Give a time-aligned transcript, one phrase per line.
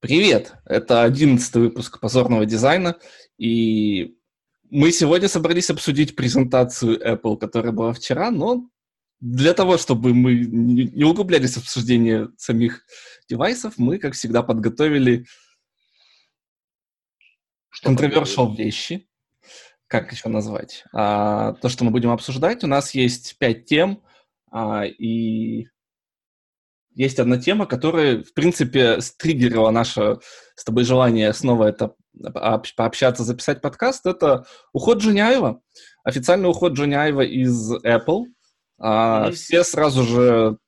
[0.00, 0.54] Привет!
[0.64, 2.96] Это одиннадцатый выпуск позорного дизайна,
[3.36, 4.16] и
[4.70, 8.66] мы сегодня собрались обсудить презентацию Apple, которая была вчера, но
[9.20, 12.82] для того, чтобы мы не углублялись в обсуждение самих
[13.28, 15.26] девайсов, мы, как всегда, подготовили
[17.84, 19.06] controversial вещи.
[19.86, 20.82] Как еще назвать?
[20.94, 22.64] А, то, что мы будем обсуждать.
[22.64, 24.02] У нас есть пять тем,
[24.50, 25.66] а, и
[27.00, 30.18] есть одна тема, которая, в принципе, стриггерила наше
[30.54, 31.94] с тобой желание снова это
[32.76, 34.04] пообщаться, записать подкаст.
[34.04, 35.62] Это уход Джуняева.
[36.04, 38.24] Официальный уход Джуняева из Apple.
[38.78, 40.58] А, все сразу же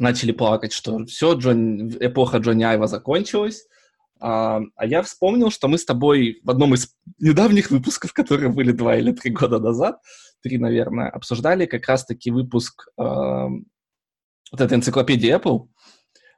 [0.00, 3.68] начали плакать, что все, Джон, эпоха Джоняева закончилась.
[4.18, 8.72] А, а я вспомнил, что мы с тобой в одном из недавних выпусков, которые были
[8.72, 10.00] два или три года назад,
[10.42, 12.88] три, наверное, обсуждали как раз-таки выпуск
[14.50, 15.68] вот этой энциклопедии Apple,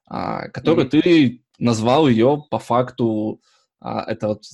[0.06, 1.02] а, которую mm-hmm.
[1.02, 3.40] ты назвал ее по факту
[3.80, 4.44] а, это вот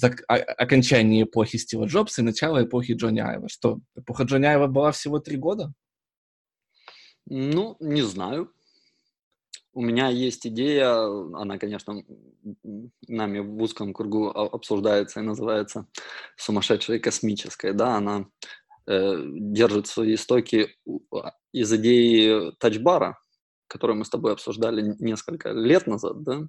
[0.57, 3.48] окончание эпохи Стива Джобса и начало эпохи Джонни Айва.
[3.48, 5.73] Что, эпоха Джонни Айва была всего три года?
[7.27, 8.50] Ну, не знаю.
[9.75, 10.93] У меня есть идея,
[11.37, 12.03] она, конечно,
[13.06, 15.87] нами в узком кругу обсуждается и называется
[16.37, 18.27] сумасшедшая космическая, да, она
[18.87, 20.70] э, держит свои истоки
[21.53, 23.19] из идеи тачбара,
[23.69, 26.48] которую мы с тобой обсуждали несколько лет назад, да?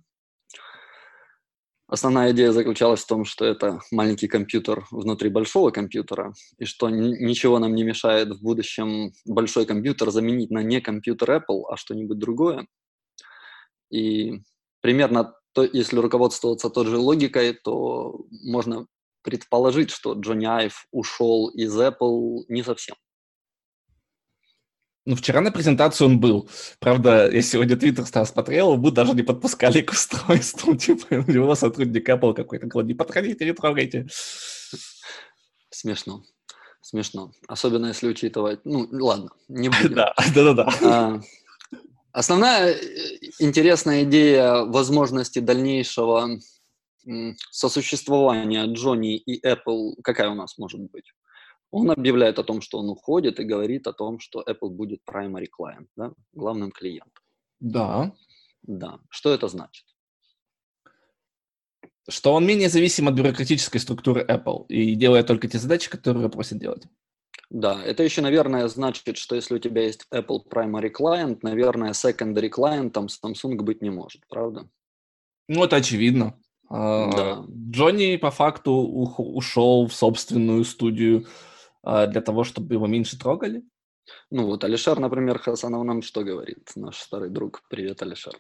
[1.87, 7.57] Основная идея заключалась в том, что это маленький компьютер внутри большого компьютера, и что ничего
[7.57, 12.67] нам не мешает в будущем большой компьютер заменить на не компьютер Apple, а что-нибудь другое.
[13.89, 14.41] И
[14.81, 18.85] примерно, то, если руководствоваться той же логикой, то можно
[19.23, 22.95] предположить, что Джонни Айв ушел из Apple не совсем.
[25.09, 26.47] Ну, вчера на презентацию он был.
[26.77, 30.75] Правда, я сегодня твиттер стал смотрел, мы даже не подпускали к устройству.
[30.77, 34.05] Типа, у него сотрудник Apple какой-то говорил, не подходите, не трогайте.
[35.71, 36.21] Смешно.
[36.81, 37.31] Смешно.
[37.47, 38.59] Особенно если учитывать...
[38.65, 39.95] Ну, ладно, не будем.
[39.95, 40.53] Да, да, да.
[40.53, 40.69] да.
[40.83, 41.21] А,
[42.11, 42.77] основная э,
[43.39, 46.39] интересная идея возможности дальнейшего
[47.49, 51.11] сосуществования Джонни и Apple какая у нас может быть?
[51.71, 55.47] Он объявляет о том, что он уходит и говорит о том, что Apple будет primary
[55.47, 57.23] client, да, главным клиентом.
[57.59, 58.13] Да.
[58.63, 58.99] Да.
[59.09, 59.85] Что это значит?
[62.09, 66.57] Что он менее зависим от бюрократической структуры Apple и делает только те задачи, которые просит
[66.57, 66.83] делать.
[67.51, 72.49] Да, это еще, наверное, значит, что если у тебя есть Apple Primary Client, наверное, Secondary
[72.49, 74.69] Client там Samsung быть не может, правда?
[75.47, 76.39] Ну, это очевидно.
[76.69, 77.45] А, да.
[77.71, 81.25] Джонни по факту ушел в собственную студию
[81.83, 83.63] для того, чтобы его меньше трогали?
[84.31, 88.33] Ну вот Алишер, например, Хасанов нам что говорит, наш старый друг, привет, Алишер,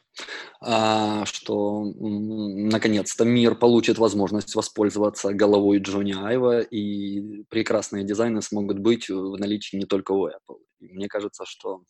[0.61, 9.09] а, что наконец-то мир получит возможность воспользоваться головой Джонни Айва, и прекрасные дизайны смогут быть
[9.09, 10.59] в наличии не только у Apple.
[10.79, 11.83] И мне кажется, что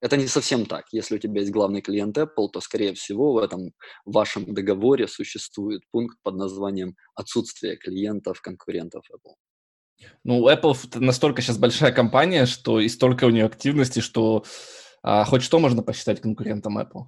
[0.00, 0.86] это не совсем так.
[0.92, 3.72] Если у тебя есть главный клиент Apple, то, скорее всего, в этом
[4.04, 9.34] вашем договоре существует пункт под названием «отсутствие клиентов конкурентов Apple».
[10.24, 14.44] Ну, Apple настолько сейчас большая компания, что и столько у нее активности, что
[15.02, 17.04] а, хоть что можно посчитать конкурентом Apple.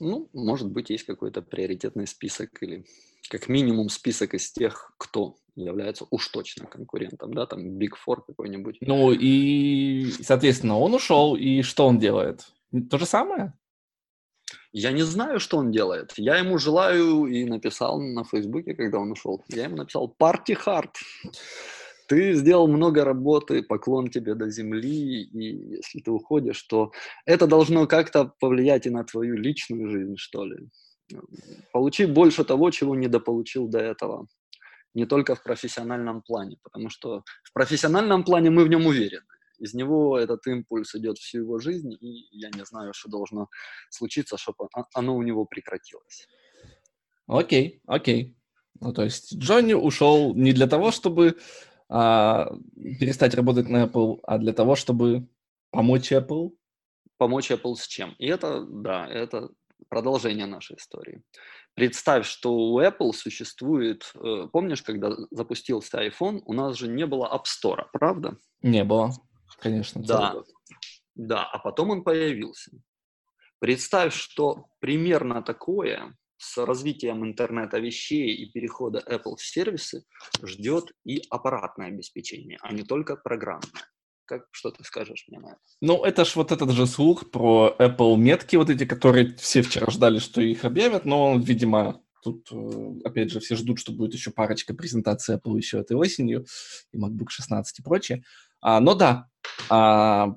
[0.00, 2.84] Ну, может быть, есть какой-то приоритетный список или
[3.30, 8.78] как минимум список из тех, кто является уж точно конкурентом, да, там Big Four какой-нибудь.
[8.80, 12.46] Ну и, соответственно, он ушел, и что он делает?
[12.90, 13.54] То же самое?
[14.72, 16.14] Я не знаю, что он делает.
[16.16, 19.44] Я ему желаю и написал на Фейсбуке, когда он ушел.
[19.48, 20.90] Я ему написал «Party hard».
[22.12, 26.92] Ты сделал много работы, поклон тебе до земли, и если ты уходишь, то
[27.24, 30.68] это должно как-то повлиять и на твою личную жизнь, что ли.
[31.72, 34.26] Получи больше того, чего недополучил до этого.
[34.92, 39.24] Не только в профессиональном плане, потому что в профессиональном плане мы в нем уверены.
[39.58, 43.48] Из него этот импульс идет всю его жизнь, и я не знаю, что должно
[43.88, 46.28] случиться, чтобы оно у него прекратилось.
[47.26, 48.36] Окей, окей.
[48.80, 51.36] Ну, то есть Джонни ушел не для того, чтобы
[51.94, 52.56] а,
[52.98, 55.28] перестать работать на Apple, а для того, чтобы
[55.70, 56.52] помочь Apple?
[57.18, 58.14] Помочь Apple с чем?
[58.18, 59.50] И это, да, это
[59.90, 61.22] продолжение нашей истории.
[61.74, 67.30] Представь, что у Apple существует, э, помнишь, когда запустился iPhone, у нас же не было
[67.30, 68.38] App Store, правда?
[68.62, 69.12] Не было,
[69.58, 70.02] конечно.
[70.02, 70.34] Да,
[71.14, 72.70] да, а потом он появился.
[73.58, 80.04] Представь, что примерно такое с развитием интернета вещей и перехода Apple в сервисы
[80.42, 83.70] ждет и аппаратное обеспечение, а не только программное.
[84.24, 85.58] Как, что ты скажешь мне на это?
[85.80, 89.88] Ну, это ж вот этот же слух про Apple метки, вот эти, которые все вчера
[89.90, 94.32] ждали, что их объявят, но, видимо, тут, э, опять же, все ждут, что будет еще
[94.32, 96.44] парочка презентаций Apple еще этой осенью,
[96.92, 98.24] и MacBook 16 и прочее.
[98.60, 99.28] А, но да,
[99.68, 100.34] а,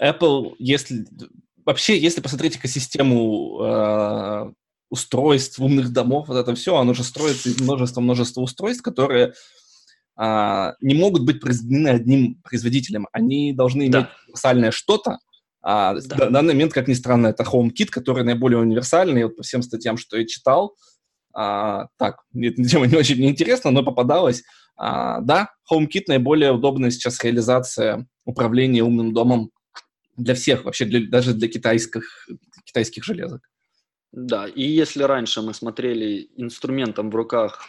[0.00, 1.04] Apple, если...
[1.64, 4.52] Вообще, если посмотреть экосистему э,
[4.92, 9.32] устройств, умных домов, вот это все, оно же строится из множества-множества устройств, которые
[10.16, 13.08] а, не могут быть произведены одним производителем.
[13.10, 14.10] Они должны иметь да.
[14.26, 15.16] универсальное что-то.
[15.62, 16.28] А, да.
[16.28, 19.24] В данный момент, как ни странно, это HomeKit, который наиболее универсальный.
[19.24, 20.76] Вот по всем статьям, что я читал,
[21.32, 24.42] а, так, эта тема не очень интересна, но попадалась.
[24.76, 29.52] А, да, HomeKit наиболее удобная сейчас реализация управления умным домом
[30.18, 32.28] для всех, вообще для, даже для китайских,
[32.66, 33.40] китайских железок.
[34.12, 37.66] Да, и если раньше мы смотрели инструментом в руках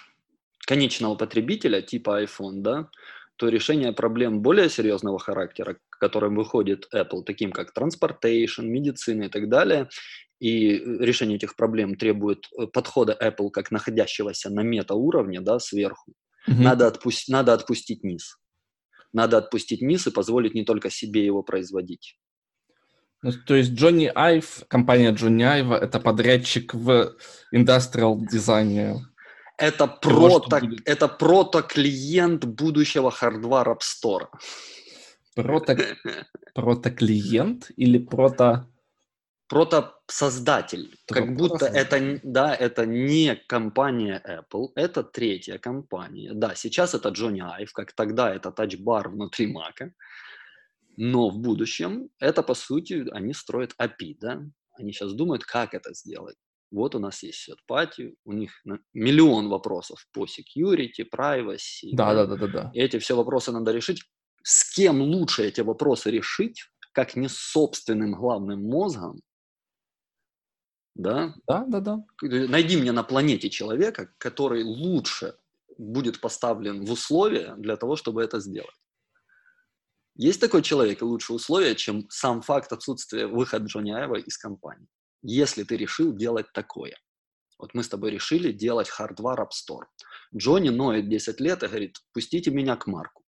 [0.68, 2.90] конечного потребителя типа iPhone, да,
[3.38, 9.30] то решение проблем более серьезного характера, к которым выходит Apple, таким как transportation, медицина и
[9.30, 9.90] так далее,
[10.40, 16.14] и решение этих проблем требует э, подхода Apple как находящегося на метауровне, да, сверху,
[16.48, 16.62] mm-hmm.
[16.62, 18.38] надо, отпусти, надо отпустить низ.
[19.14, 22.18] Надо отпустить низ и позволить не только себе его производить.
[23.24, 27.16] Ну, то есть Джонни Айв, компания Джонни Айва, это подрядчик в
[27.52, 29.02] индустриал дизайне
[29.58, 34.28] это прото, это прото-клиент будущего Hardware App Store.
[35.36, 35.76] Прото,
[36.56, 38.68] прото-клиент или прото...
[39.48, 40.96] Прото-создатель.
[41.08, 46.34] Как будто это, да, это не компания Apple, это третья компания.
[46.34, 49.92] Да, сейчас это Johnny Ive, как тогда это Bar внутри Mac.
[50.98, 54.42] Но в будущем это, по сути, они строят API, да?
[54.78, 56.36] Они сейчас думают, как это сделать.
[56.72, 58.52] Вот у нас есть third у них
[58.94, 61.92] миллион вопросов по security, privacy.
[61.94, 62.72] Да, да, да, да, да.
[62.74, 64.02] Эти все вопросы надо решить.
[64.44, 69.22] С кем лучше эти вопросы решить, как не собственным главным мозгом,
[70.96, 71.34] да?
[71.48, 72.04] Да, да, да.
[72.22, 75.36] Найди мне на планете человека, который лучше
[75.78, 78.76] будет поставлен в условия для того, чтобы это сделать.
[80.16, 84.88] Есть такой человек и лучшие условия, чем сам факт отсутствия выхода Джонни Айва из компании
[85.24, 86.96] если ты решил делать такое.
[87.58, 89.86] Вот мы с тобой решили делать Hardware App Store.
[90.36, 93.24] Джонни ноет 10 лет и говорит, пустите меня к Марку.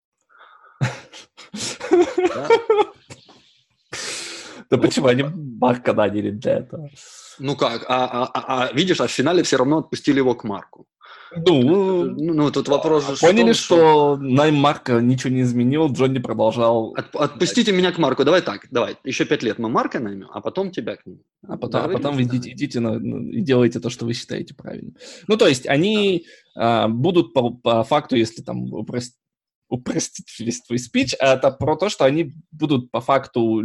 [4.69, 6.89] Да почему они Марка наняли для этого?
[7.37, 10.43] Ну как, а, а, а, а видишь, а в финале все равно отпустили его к
[10.43, 10.87] Марку.
[11.35, 16.19] Ну, ну, ну тут вопрос же Поняли, что, что найм Марка ничего не изменил, Джонни
[16.19, 16.93] продолжал...
[16.95, 20.41] От, отпустите меня к Марку, давай так, давай, еще пять лет мы Марка наймем, а
[20.41, 21.19] потом тебя к нему.
[21.47, 24.95] А потом, а потом вы идите, идите на, и делайте то, что вы считаете правильным.
[25.27, 26.85] Ну, то есть они да.
[26.85, 29.17] а, будут по, по факту, если там упростить,
[29.67, 33.63] упростить весь твой спич, это про то, что они будут по факту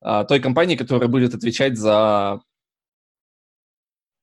[0.00, 2.40] а, той компании, которая будет отвечать за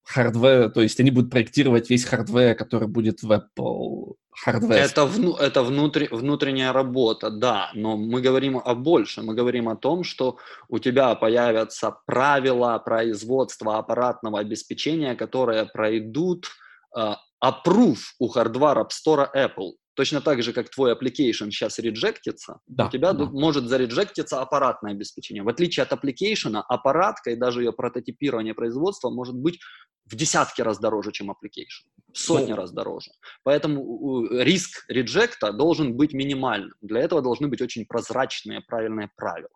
[0.08, 4.78] hardware, то есть они будут проектировать весь hardware, который будет в Apple hardware.
[4.78, 9.76] Это, вну, это внутри, внутренняя работа, да, но мы говорим о большем, мы говорим о
[9.76, 10.38] том, что
[10.70, 16.48] у тебя появятся правила производства аппаратного обеспечения, которые пройдут
[16.96, 17.14] э,
[17.44, 19.74] approve у хардвара App Store Apple.
[19.98, 23.26] Точно так же, как твой application сейчас реджектится, да, у тебя да.
[23.26, 25.42] может зареджектиться аппаратное обеспечение.
[25.42, 29.60] В отличие от application, аппаратка и даже ее прототипирование производства может быть
[30.06, 33.10] в десятки раз дороже, чем application, в сотни ну, раз дороже.
[33.42, 36.76] Поэтому риск реджекта должен быть минимальным.
[36.82, 39.50] Для этого должны быть очень прозрачные, правильные правила.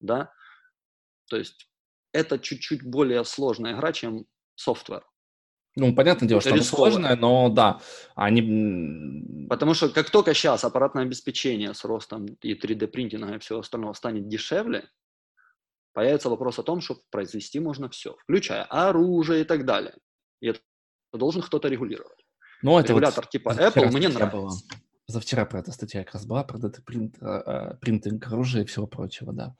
[0.00, 0.32] Да?
[1.28, 1.68] То есть
[2.12, 4.24] это чуть-чуть более сложная игра, чем
[4.54, 5.04] софтвер.
[5.78, 7.80] Ну, понятное дело, что это сложное, но да,
[8.14, 9.46] они...
[9.48, 14.26] Потому что как только сейчас аппаратное обеспечение с ростом и 3D-принтинга и всего остального станет
[14.26, 14.88] дешевле,
[15.92, 19.94] появится вопрос о том, что произвести можно все, включая оружие и так далее.
[20.40, 20.60] И это
[21.12, 22.24] должен кто-то регулировать.
[22.62, 24.36] Ну, это Регулятор вот типа Apple мне нравится.
[24.36, 24.52] Была.
[25.06, 29.54] Позавчера про это статья как раз была, про 3D-printing оружия и всего прочего, да.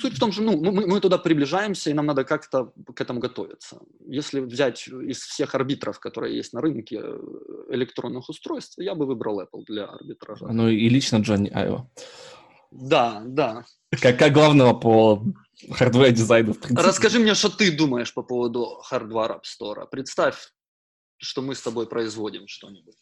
[0.00, 3.20] Суть в том, что ну, мы, мы туда приближаемся, и нам надо как-то к этому
[3.20, 3.80] готовиться.
[4.06, 7.18] Если взять из всех арбитров, которые есть на рынке э,
[7.70, 10.46] электронных устройств, я бы выбрал Apple для арбитража.
[10.46, 11.90] Ну и лично Джонни Айв.
[12.70, 13.64] Да, да.
[13.90, 15.22] Как, как главного по
[15.72, 16.54] hardware дизайну.
[16.70, 19.86] Расскажи мне, что ты думаешь по поводу hardware App Store.
[19.90, 20.52] Представь,
[21.18, 22.96] что мы с тобой производим что-нибудь.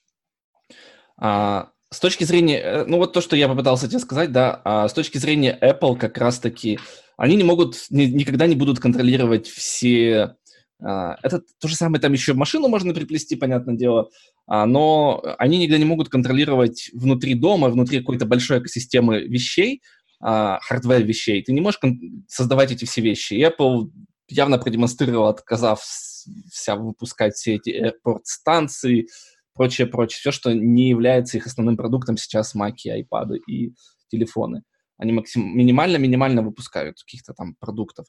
[1.21, 4.89] А, с точки зрения, э, ну вот то, что я попытался тебе сказать, да, а
[4.89, 6.79] с точки зрения Apple как раз-таки,
[7.17, 10.37] они не могут, ни, никогда не будут контролировать все...
[10.81, 14.11] А, это то же самое, там еще машину можно приплести, понятное дело,
[14.47, 19.83] а, но они никогда не могут контролировать внутри дома, внутри какой-то большой экосистемы вещей,
[20.21, 21.43] а, hardware вещей.
[21.43, 21.81] Ты не можешь
[22.29, 23.35] создавать эти все вещи.
[23.35, 23.91] И Apple
[24.29, 29.09] явно продемонстрировал, отказався выпускать все эти airport-станции,
[29.59, 30.19] прочее, прочее.
[30.21, 33.75] Все, что не является их основным продуктом сейчас, маки, айпады и
[34.11, 34.63] телефоны.
[34.97, 35.57] Они максим...
[35.57, 38.07] минимально-минимально выпускают каких-то там продуктов.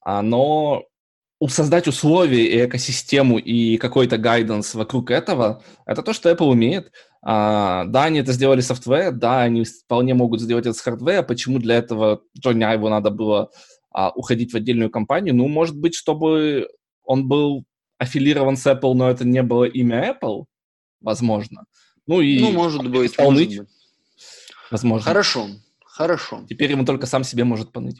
[0.00, 0.84] А, но
[1.46, 6.90] создать условия и экосистему и какой-то гайденс вокруг этого, это то, что Apple умеет.
[7.22, 11.22] А, да, они это сделали софтвер, да, они вполне могут сделать это с хардвера.
[11.22, 13.50] Почему для этого Джонни Айву надо было
[13.90, 15.34] а, уходить в отдельную компанию?
[15.34, 16.68] Ну, может быть, чтобы
[17.04, 17.64] он был
[17.98, 20.44] аффилирован с Apple, но это не было имя Apple,
[21.00, 21.64] возможно.
[22.06, 23.60] Ну, и ну может быть, может быть.
[24.70, 25.04] Возможно.
[25.04, 25.48] Хорошо,
[25.84, 26.44] хорошо.
[26.48, 27.98] Теперь ему только сам себе может поныть.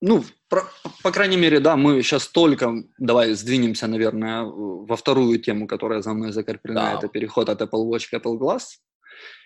[0.00, 0.62] Ну, про,
[1.02, 6.12] по крайней мере, да, мы сейчас только, давай сдвинемся, наверное, во вторую тему, которая за
[6.12, 6.98] мной закреплена, да.
[6.98, 8.62] это переход от Apple Watch к Apple Glass.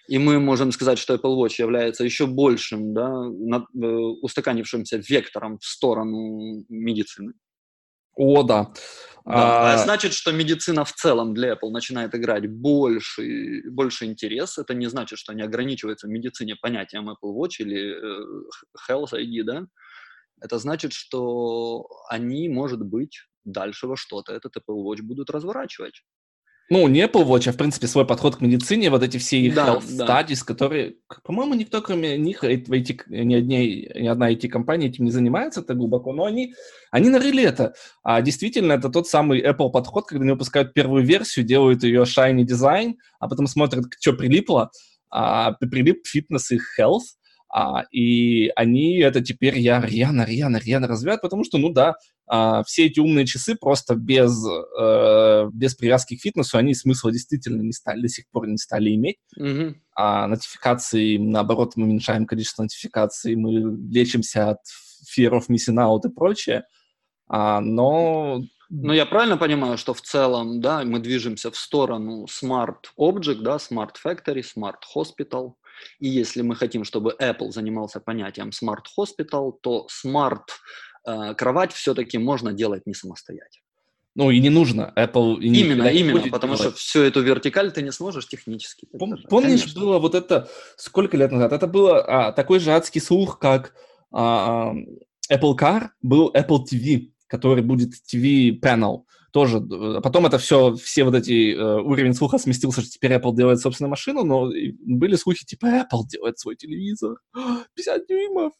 [0.08, 5.58] И мы можем сказать, что Apple Watch является еще большим, да, над, э, устаканившимся вектором
[5.58, 7.34] в сторону медицины.
[8.16, 8.72] О, да.
[9.24, 9.78] Да, а...
[9.78, 14.58] значит, что медицина в целом для Apple начинает играть больше, больше интерес.
[14.58, 18.42] Это не значит, что они ограничиваются в медицине понятием Apple Watch или э,
[18.88, 19.66] Health ID, да?
[20.40, 26.02] Это значит, что они, может быть, дальше во что-то этот Apple Watch будут разворачивать.
[26.72, 29.54] Ну, не Apple Watch, а, в принципе, свой подход к медицине, вот эти все их
[29.56, 30.06] да, health да.
[30.06, 35.62] studies, которые, по-моему, никто, кроме них, IT, ни, одни, ни одна IT-компания этим не занимается
[35.62, 36.54] так глубоко, но они,
[36.92, 37.74] они нарыли это.
[38.04, 42.44] А действительно, это тот самый Apple подход, когда они выпускают первую версию, делают ее shiny
[42.44, 44.70] дизайн, а потом смотрят, что прилипло,
[45.10, 47.16] а прилип фитнес и health,
[47.52, 51.94] а, и они это теперь я рьяно, рьяно, рьяно развивают, потому что, ну да,
[52.32, 57.60] а, все эти умные часы просто без, э, без привязки к фитнесу, они смысла действительно
[57.60, 59.16] не стали, до сих пор не стали иметь.
[59.36, 59.74] Mm-hmm.
[59.96, 64.58] А нотификации, наоборот, мы уменьшаем количество нотификаций, мы лечимся от
[65.12, 66.62] fear of missing out и прочее.
[67.26, 72.84] А, но но я правильно понимаю, что в целом, да, мы движемся в сторону Smart
[72.96, 75.54] Object, да, Smart Factory, Smart Hospital,
[75.98, 80.44] и если мы хотим, чтобы Apple занимался понятием Smart Hospital, то Smart
[81.04, 83.64] кровать все-таки можно делать не самостоятельно.
[84.16, 84.92] Ну и не нужно.
[84.96, 86.72] Apple и именно, именно, потому делать.
[86.72, 88.86] что всю эту вертикаль ты не сможешь технически.
[88.92, 89.80] Пом- помнишь, Конечно.
[89.80, 91.52] было вот это сколько лет назад?
[91.52, 93.72] Это было а, такой же адский слух, как
[94.12, 94.74] а,
[95.32, 99.02] Apple Car был Apple TV, который будет TV panel
[99.32, 99.58] тоже.
[99.58, 103.60] А потом это все, все вот эти э, уровень слуха сместился, что теперь Apple делает
[103.60, 107.18] собственную машину, но были слухи типа Apple делает свой телевизор,
[107.76, 108.52] 50 дюймов.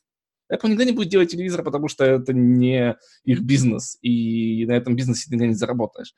[0.51, 4.97] Apple никогда не будет делать телевизор, потому что это не их бизнес, и на этом
[4.97, 6.15] бизнесе ты не заработаешь.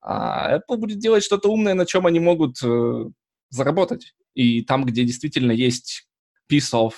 [0.00, 3.04] А Apple будет делать что-то умное, на чем они могут э,
[3.50, 4.14] заработать.
[4.34, 6.08] И там, где действительно есть
[6.50, 6.92] piece of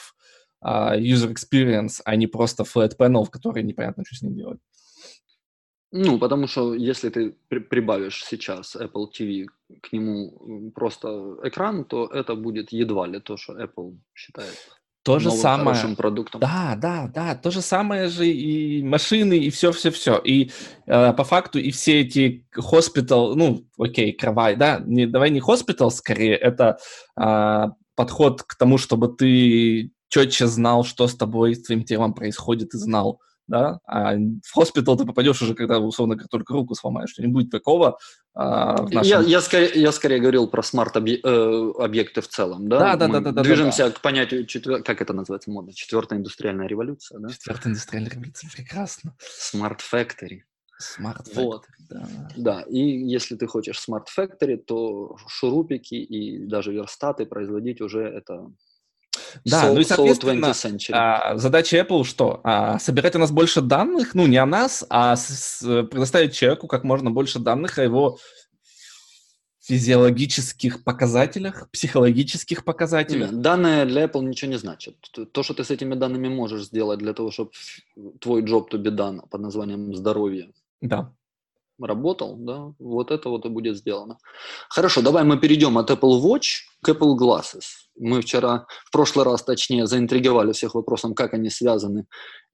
[0.64, 4.60] uh, user experience, а не просто flat panel, в который непонятно, что с ним делать.
[5.92, 9.46] Ну, потому что если ты при- прибавишь сейчас Apple TV
[9.82, 14.56] к нему просто экран, то это будет едва ли то, что Apple считает
[15.02, 15.64] то же новым самое.
[15.68, 16.40] хорошим продуктом.
[16.40, 20.18] Да, да, да, то же самое же и машины, и все-все-все.
[20.18, 20.50] И
[20.86, 25.90] э, по факту и все эти хоспитал, ну, окей, кровать, да, не, давай не хоспитал
[25.90, 26.78] скорее, это
[27.18, 32.74] э, подход к тому, чтобы ты четче знал, что с тобой, с твоим телом происходит,
[32.74, 37.18] и знал, да, а в хоспитал ты попадешь уже, когда, условно говоря, только руку сломаешь,
[37.18, 37.98] не будет такого.
[38.32, 39.02] А, нашем...
[39.02, 42.78] я, я, скорее, я скорее говорил про смарт-объекты э, в целом, да?
[42.78, 43.42] Да, да, Мы да, да.
[43.42, 43.94] Движемся да, да.
[43.96, 44.84] к понятию, четвер...
[44.84, 47.28] как это называется модно, четвертая индустриальная революция, да?
[47.28, 49.16] Четвертая индустриальная революция, прекрасно.
[49.52, 50.42] Factory.
[50.80, 51.64] Smart Factory, вот.
[51.88, 52.08] да.
[52.36, 58.46] Да, и если ты хочешь Smart Factory, то шурупики и даже верстаты производить уже это
[59.44, 60.52] да, so, ну и, соответственно,
[60.92, 62.40] а, задача Apple что?
[62.44, 65.60] А, собирать у нас больше данных, ну, не о нас, а с,
[65.90, 68.18] предоставить человеку как можно больше данных о его
[69.62, 73.30] физиологических показателях, психологических показателях.
[73.30, 74.96] Нет, данные для Apple ничего не значат.
[75.32, 77.50] То, что ты с этими данными можешь сделать для того, чтобы
[78.20, 81.12] твой job to be done под названием здоровье да
[81.80, 84.18] работал, да, вот это вот и будет сделано.
[84.68, 87.64] Хорошо, давай мы перейдем от Apple Watch к Apple Glasses.
[87.96, 92.06] Мы вчера, в прошлый раз, точнее, заинтриговали всех вопросом, как они связаны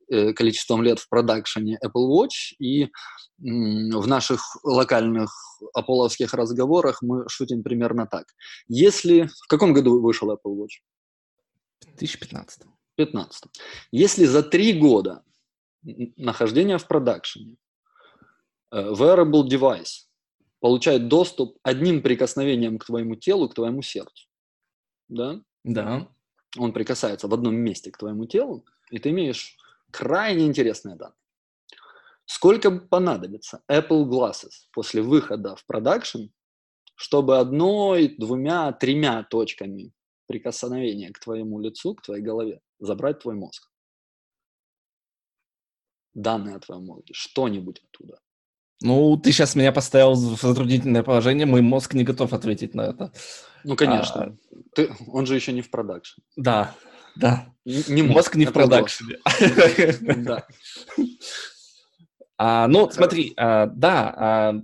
[0.09, 2.88] э, количеством лет в продакшене Apple Watch, и
[3.38, 5.30] в наших локальных
[5.75, 8.25] аполловских разговорах мы шутим примерно так.
[8.68, 9.28] Если...
[9.45, 10.80] В каком году вышел Apple Watch?
[11.80, 12.62] В 2015.
[12.97, 13.45] 15.
[13.92, 15.23] Если за три года
[16.16, 17.65] нахождения в продакшене Э,
[18.76, 20.06] wearable device
[20.61, 24.28] получает доступ одним прикосновением к твоему телу, к твоему сердцу.
[25.09, 25.40] Да?
[25.64, 26.09] Да.
[26.59, 29.56] Он прикасается в одном месте к твоему телу, и ты имеешь
[29.90, 31.16] крайне интересные данные.
[32.25, 36.25] Сколько понадобится Apple Glasses после выхода в продакшн,
[36.97, 39.92] чтобы одной, двумя, тремя точками
[40.26, 43.71] прикосновения к твоему лицу, к твоей голове забрать твой мозг?
[46.14, 48.18] Данные о твоем мозге, что-нибудь оттуда.
[48.83, 53.12] Ну, ты сейчас меня поставил в затруднительное положение, мой мозг не готов ответить на это.
[53.64, 54.23] Ну, конечно.
[54.23, 54.37] А...
[54.75, 56.21] Ты, он же еще не в продакшн.
[56.37, 56.75] Да,
[57.16, 57.47] да.
[57.64, 59.16] Не мозг, мозг не в продакшне.
[60.16, 60.47] Да.
[62.38, 64.54] А, ну, смотри, а, да, а,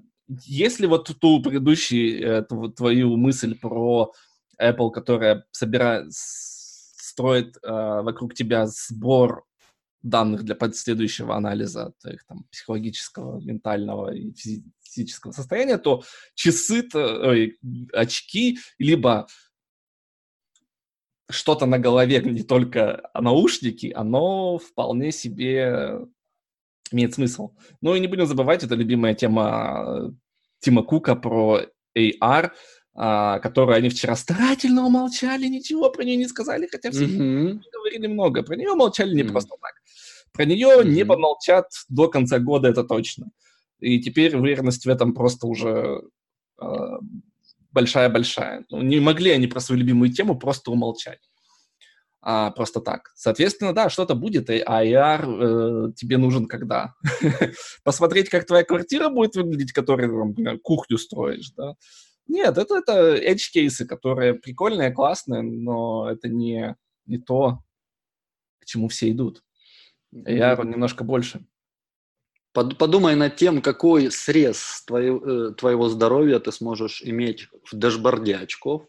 [0.45, 4.13] если вот ту предыдущую э, твою мысль про
[4.61, 9.45] Apple, которая собирает, строит а, вокруг тебя сбор
[10.03, 14.33] данных для последующего анализа твоих там психологического, ментального и
[14.83, 16.03] физического состояния, то
[16.35, 17.59] часы, ой,
[17.93, 19.27] очки, либо
[21.31, 26.01] что-то на голове, не только наушники, оно вполне себе
[26.91, 27.55] имеет смысл.
[27.81, 30.15] Ну и не будем забывать, это любимая тема
[30.61, 31.63] Тима Кука про
[31.97, 32.53] AR,
[32.95, 37.61] которую они вчера старательно умолчали, ничего про нее не сказали, хотя все mm-hmm.
[37.73, 38.43] говорили много.
[38.43, 39.31] Про нее молчали не mm-hmm.
[39.31, 39.73] просто так.
[40.33, 40.89] Про нее mm-hmm.
[40.89, 43.31] не помолчат до конца года, это точно.
[43.81, 46.03] И теперь уверенность в этом просто уже
[46.59, 46.99] а,
[47.73, 48.65] большая-большая.
[48.71, 51.21] Ну, не могли они про свою любимую тему просто умолчать
[52.23, 53.11] а, просто так.
[53.17, 56.95] Соответственно, да, что-то будет, а AR э, тебе нужен когда?
[57.85, 61.75] Посмотреть, как твоя квартира будет выглядеть, которую, например, кухню строишь, да?
[62.27, 66.77] Нет, это, это edge-кейсы, которые прикольные, классные, но это не,
[67.07, 67.59] не то,
[68.61, 69.43] к чему все идут.
[70.15, 71.45] AR немножко больше.
[72.53, 78.87] Подумай над тем, какой срез твоего, э, твоего здоровья ты сможешь иметь в дашборде очков,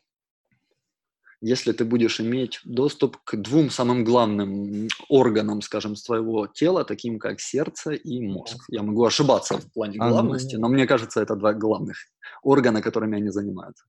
[1.45, 7.41] если ты будешь иметь доступ к двум самым главным органам, скажем, своего тела, таким как
[7.41, 8.63] сердце и мозг.
[8.69, 11.97] Я могу ошибаться в плане а, ну, главности, но мне кажется, это два главных
[12.43, 13.83] органа, которыми они занимаются.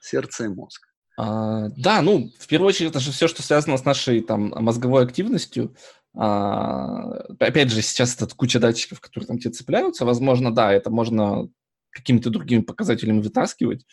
[0.00, 0.86] Сердце и мозг.
[1.18, 5.04] А, да, ну, в первую очередь, это же все, что связано с нашей там мозговой
[5.04, 5.76] активностью.
[6.14, 10.06] А, опять же, сейчас это куча датчиков, которые там тебе цепляются.
[10.06, 11.50] Возможно, да, это можно
[11.90, 13.84] какими-то другими показателями вытаскивать.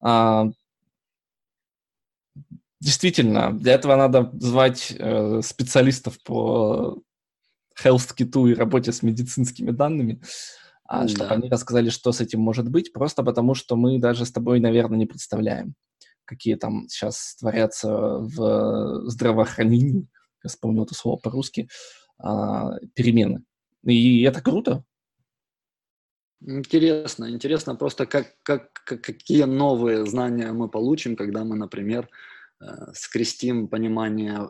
[0.00, 0.46] А,
[2.86, 7.02] Действительно, для этого надо звать э, специалистов по
[7.82, 10.22] health киту и работе с медицинскими данными,
[10.84, 11.08] а, да.
[11.08, 14.60] чтобы они рассказали, что с этим может быть, просто потому что мы даже с тобой,
[14.60, 15.74] наверное, не представляем,
[16.24, 20.06] какие там сейчас творятся в здравоохранении,
[20.44, 21.68] я вспомнил это слово по-русски,
[22.18, 23.42] а, перемены.
[23.82, 24.84] И это круто.
[26.40, 32.08] Интересно, интересно просто, как, как, какие новые знания мы получим, когда мы, например,
[32.94, 34.48] скрестим понимание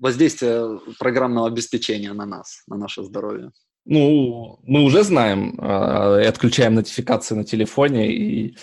[0.00, 3.52] воздействия программного обеспечения на нас, на наше здоровье?
[3.84, 8.54] Ну, мы уже знаем э, и отключаем нотификации на телефоне и э,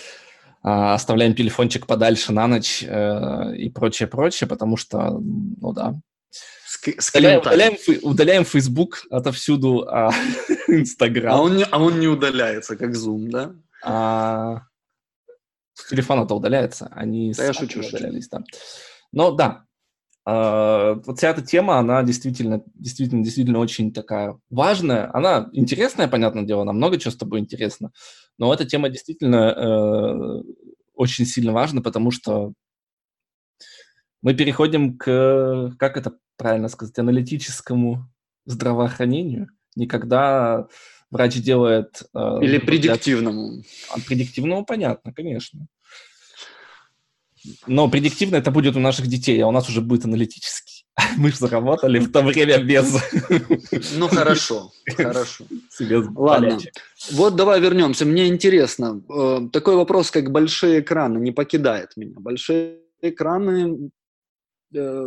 [0.62, 5.94] оставляем телефончик подальше на ночь э, и прочее, прочее, потому что, ну да.
[6.86, 10.12] Ск- удаляем, удаляем, удаляем Facebook отовсюду, а
[10.68, 11.32] Instagram.
[11.32, 13.52] А он, не, а он не удаляется, как Zoom, да?
[13.82, 14.62] А,
[15.88, 18.42] телефона-то удаляется, они да я шучу, удалялись, да.
[19.12, 19.64] Но да,
[20.26, 25.10] э, вот вся эта тема, она действительно, действительно, действительно очень такая важная.
[25.14, 27.92] Она интересная, понятное дело, нам много чего с тобой интересно,
[28.38, 30.42] но эта тема действительно э,
[30.94, 32.52] очень сильно важна, потому что
[34.22, 38.08] мы переходим к, как это правильно сказать, аналитическому
[38.44, 39.48] здравоохранению.
[39.74, 40.68] Никогда
[41.10, 42.02] врач делает...
[42.14, 43.62] Э, Или предиктивному.
[43.90, 45.66] А предиктивному понятно, конечно.
[47.66, 50.84] Но предиктивно это будет у наших детей, а у нас уже будет аналитический.
[51.16, 52.96] Мы же заработали в то время без...
[53.96, 55.44] Ну, хорошо, хорошо.
[56.14, 56.58] Ладно,
[57.12, 58.04] вот давай вернемся.
[58.04, 62.14] Мне интересно, э, такой вопрос, как большие экраны, не покидает меня.
[62.18, 63.90] Большие экраны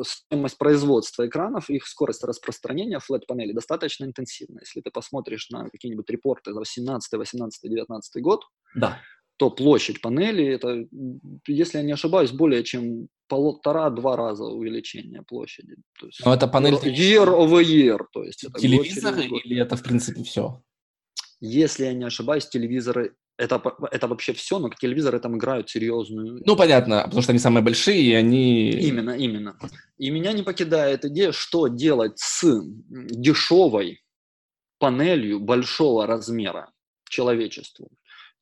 [0.04, 4.60] стоимость производства экранов, их скорость распространения флет-панели достаточно интенсивна.
[4.62, 9.00] Если ты посмотришь на какие-нибудь репорты за 17, 18, 19 год, да.
[9.38, 10.86] то площадь панели, это,
[11.48, 15.76] если я не ошибаюсь, более чем полтора-два раза увеличение площади.
[16.00, 16.74] То есть Но это панель...
[16.74, 18.00] Year over year.
[18.12, 20.62] То есть это Телевизоры или это, в принципе, все?
[21.40, 26.42] Если я не ошибаюсь, телевизоры это, это вообще все, но телевизоры там играют серьезную.
[26.46, 28.72] Ну, понятно, потому что они самые большие, и они...
[28.72, 29.58] Именно, именно.
[29.98, 32.44] И меня не покидает идея, что делать с
[32.90, 34.02] дешевой
[34.78, 36.72] панелью большого размера
[37.10, 37.90] человечеству.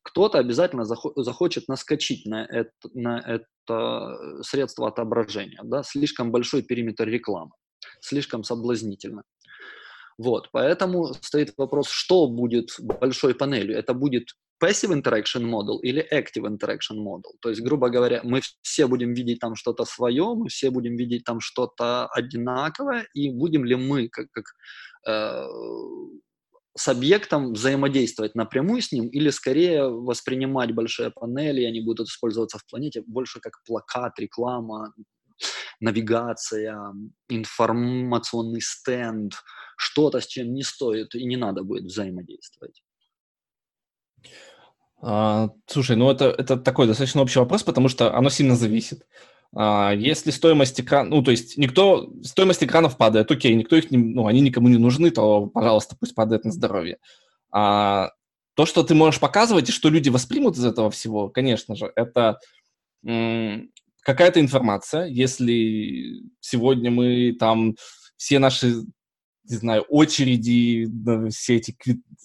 [0.02, 7.08] Кто-то обязательно захо- захочет наскочить на это, на это средство отображения, да, слишком большой периметр
[7.08, 7.52] рекламы,
[8.02, 9.24] слишком соблазнительно.
[10.17, 13.77] Вот, поэтому стоит вопрос, что будет большой панелью.
[13.77, 17.34] Это будет passive interaction model или active interaction model.
[17.39, 21.23] То есть, грубо говоря, мы все будем видеть там что-то свое, мы все будем видеть
[21.23, 24.45] там что-то одинаковое, и будем ли мы как, как
[25.08, 25.47] э,
[26.75, 32.65] с объектом взаимодействовать напрямую с ним или скорее воспринимать большие панели, они будут использоваться в
[32.65, 34.93] планете больше как плакат, реклама,
[35.80, 36.93] навигация,
[37.30, 39.34] информационный стенд,
[39.78, 42.82] что-то, с чем не стоит и не надо будет взаимодействовать.
[45.02, 49.06] А, слушай, ну это, это такой достаточно общий вопрос, потому что оно сильно зависит.
[49.56, 53.97] А, если стоимость экрана, ну, то есть никто, стоимость экранов падает, окей, никто их не,
[53.97, 56.97] ну, они никому не нужны, то, пожалуйста, пусть падает на здоровье.
[57.52, 58.12] А,
[58.56, 62.39] то, что ты можешь показывать и что люди воспримут из этого всего, конечно же, это
[64.08, 65.06] какая-то информация.
[65.06, 67.76] Если сегодня мы там
[68.15, 68.67] все наши,
[69.43, 70.88] не знаю, очереди,
[71.30, 71.76] все эти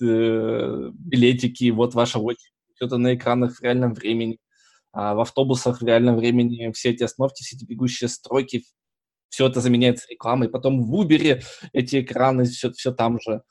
[0.00, 4.38] э, билетики, вот ваша очередь, что-то на экранах в реальном времени,
[4.92, 8.64] а в автобусах в реальном времени все эти остановки, все эти бегущие строки,
[9.28, 10.48] все это заменяется рекламой.
[10.48, 11.42] Потом в Uber
[11.72, 13.42] эти экраны, все, все там же.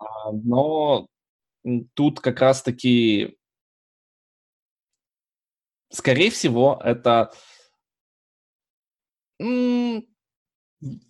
[0.00, 1.06] А, но
[1.94, 3.36] тут как раз-таки,
[5.92, 7.30] скорее всего, это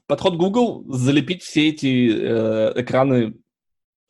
[0.06, 3.34] подход Google залепить все эти э, экраны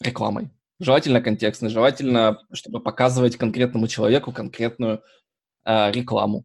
[0.00, 0.50] рекламой.
[0.79, 5.02] Желательно контекстно, желательно, чтобы показывать конкретному человеку конкретную
[5.64, 6.44] э, рекламу.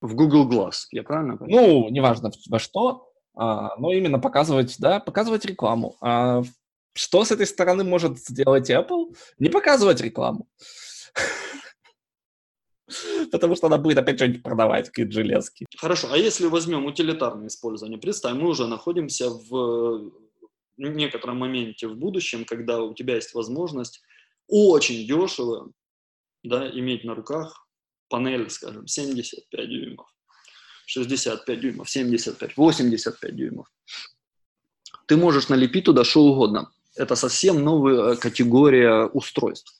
[0.00, 1.66] В Google Glass, я правильно понимаю?
[1.66, 5.96] Ну, неважно во что, а, но именно показывать, да, показывать рекламу.
[6.00, 6.42] А
[6.94, 9.14] что с этой стороны может сделать Apple?
[9.38, 10.48] Не показывать рекламу.
[13.32, 15.66] Потому что она будет опять что-нибудь продавать, какие-то железки.
[15.76, 20.12] Хорошо, а если возьмем утилитарное использование, представим, мы уже находимся в
[20.76, 24.02] некотором моменте в будущем, когда у тебя есть возможность
[24.48, 25.70] очень дешево
[26.42, 27.66] да, иметь на руках
[28.08, 30.08] панель, скажем, 75 дюймов,
[30.86, 33.66] 65 дюймов, 75, 85 дюймов.
[35.06, 36.70] Ты можешь налепить туда что угодно.
[36.96, 39.79] Это совсем новая категория устройств.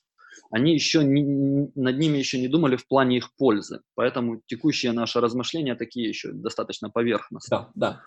[0.51, 3.81] Они еще не, над ними еще не думали в плане их пользы.
[3.95, 7.61] Поэтому текущие наши размышления такие еще достаточно поверхностные.
[7.61, 8.03] Да, да.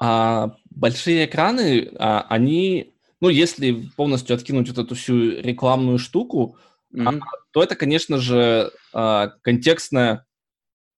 [0.00, 6.56] А большие экраны, а, они, ну, если полностью откинуть вот эту всю рекламную штуку,
[6.94, 7.18] mm-hmm.
[7.18, 7.20] а,
[7.50, 10.26] то это, конечно же, а, контекстная,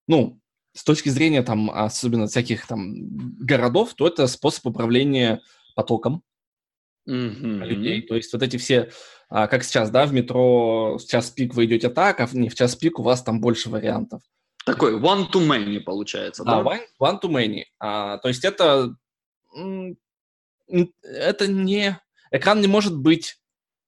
[0.07, 0.41] ну,
[0.73, 2.95] с точки зрения там, особенно всяких там
[3.41, 5.41] городов, то это способ управления
[5.75, 6.23] потоком
[7.09, 7.65] mm-hmm.
[7.65, 8.03] людей.
[8.03, 8.91] То есть вот эти все,
[9.29, 12.55] а, как сейчас, да, в метро в час пик вы идете так, а не в
[12.55, 14.23] час пик у вас там больше вариантов.
[14.65, 16.63] Такой one to many получается, да?
[16.63, 17.63] Да, one, one to many.
[17.79, 18.95] А, то есть это,
[21.03, 21.99] это не...
[22.31, 23.41] Экран не может быть...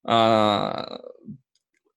[0.02, 1.00] А,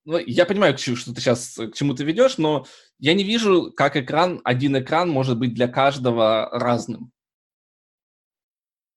[0.05, 2.65] ну, я понимаю, что ты сейчас к чему ты ведешь, но
[2.99, 7.13] я не вижу, как экран, один экран может быть для каждого разным.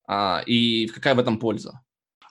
[0.08, 1.80] А, и какая в этом польза?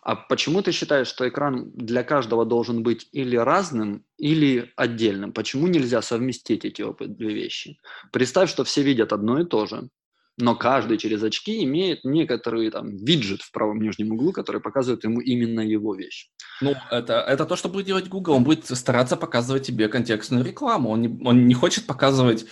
[0.06, 5.34] А почему ты считаешь, что экран для каждого должен быть или разным, или отдельным?
[5.34, 7.80] Почему нельзя совместить эти две вещи?
[8.12, 9.89] Представь, что все видят одно и то же,
[10.38, 15.22] но каждый через очки имеет некоторый там виджет в правом нижнем углу, который показывает ему
[15.22, 16.30] именно его вещь.
[16.62, 18.34] Ну, это, это то, что будет делать Google.
[18.34, 20.91] Он будет стараться показывать тебе контекстную рекламу.
[20.91, 22.46] Он не, он не хочет показывать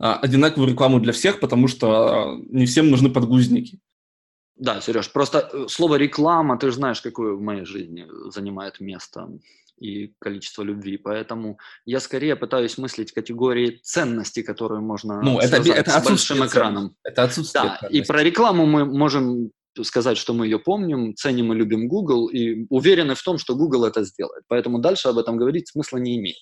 [0.00, 3.78] а, одинаковую рекламу для всех, потому что а, не всем нужны подгузники.
[4.60, 9.26] Да, Сереж, просто э, слово реклама, ты же знаешь, какое в моей жизни занимает место
[9.78, 10.98] и количество любви.
[10.98, 16.94] Поэтому я скорее пытаюсь мыслить категории ценности, которые можно ну, это, это с большим экраном.
[17.02, 17.96] Это отсутствие Да, ценности.
[17.96, 19.50] и про рекламу мы можем
[19.82, 23.86] сказать, что мы ее помним, ценим и любим Google, и уверены в том, что Google
[23.86, 24.44] это сделает.
[24.46, 26.36] Поэтому дальше об этом говорить смысла не имеет.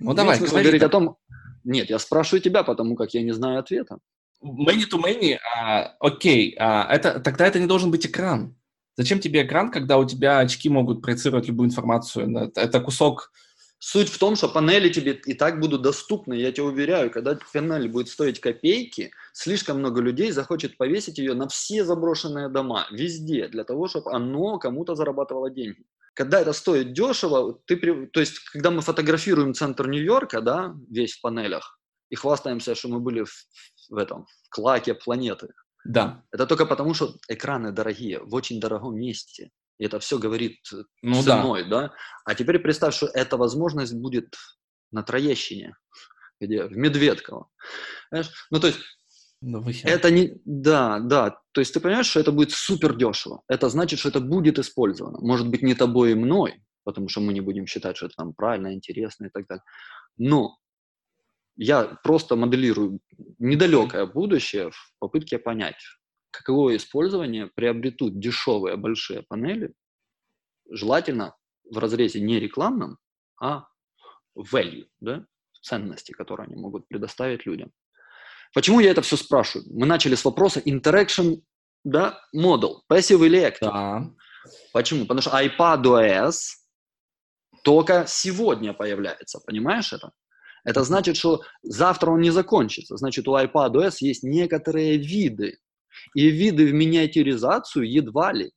[0.00, 1.16] Ну, давай, смысла говорить о том...
[1.62, 3.98] Нет, я спрашиваю тебя, потому как я не знаю ответа.
[4.42, 8.56] Many to many, а, окей, а, это, тогда это не должен быть экран.
[8.96, 12.36] Зачем тебе экран, когда у тебя очки могут проецировать любую информацию?
[12.36, 13.32] Это, это кусок...
[13.82, 16.34] Суть в том, что панели тебе и так будут доступны.
[16.34, 21.48] Я тебе уверяю, когда панель будет стоить копейки, слишком много людей захочет повесить ее на
[21.48, 25.82] все заброшенные дома, везде, для того, чтобы оно кому-то зарабатывало деньги.
[26.12, 27.76] Когда это стоит дешево, ты,
[28.12, 33.00] то есть, когда мы фотографируем центр Нью-Йорка, да, весь в панелях, и хвастаемся, что мы
[33.00, 33.32] были в,
[33.90, 35.48] в этом в клаке планеты.
[35.84, 36.22] Да.
[36.30, 39.50] Это только потому, что экраны дорогие, в очень дорогом месте.
[39.78, 40.58] И это все говорит
[41.02, 41.88] ну, ценой, да.
[41.88, 41.94] да.
[42.24, 44.34] А теперь представь, что эта возможность будет
[44.90, 45.74] на Троещине,
[46.40, 47.48] где в Медведково.
[48.10, 48.46] Понимаешь?
[48.50, 48.78] Ну, то есть
[49.40, 49.64] Ну.
[49.84, 50.38] Это не...
[50.44, 51.40] Да, да.
[51.52, 53.42] То есть ты понимаешь, что это будет супер дешево.
[53.48, 55.18] Это значит, что это будет использовано.
[55.20, 58.34] Может быть, не тобой и мной, потому что мы не будем считать, что это там
[58.34, 59.64] правильно, интересно и так далее.
[60.18, 60.58] Но
[61.62, 63.00] я просто моделирую
[63.38, 65.76] недалекое будущее в попытке понять,
[66.30, 69.74] каково использование приобретут дешевые большие панели,
[70.70, 71.36] желательно
[71.70, 72.96] в разрезе не рекламном,
[73.38, 73.66] а
[74.38, 75.26] value, да,
[75.60, 77.70] ценности, которые они могут предоставить людям.
[78.54, 79.68] Почему я это все спрашиваю?
[79.70, 81.42] Мы начали с вопроса interaction,
[81.84, 83.70] да, model, passive или active.
[83.70, 84.10] Да.
[84.72, 85.02] Почему?
[85.02, 86.38] Потому что iPadOS
[87.64, 90.12] только сегодня появляется, понимаешь это?
[90.64, 92.96] Это значит, что завтра он не закончится.
[92.96, 95.58] Значит, у iPadOS есть некоторые виды.
[96.14, 98.52] И виды в миниатюризацию едва ли.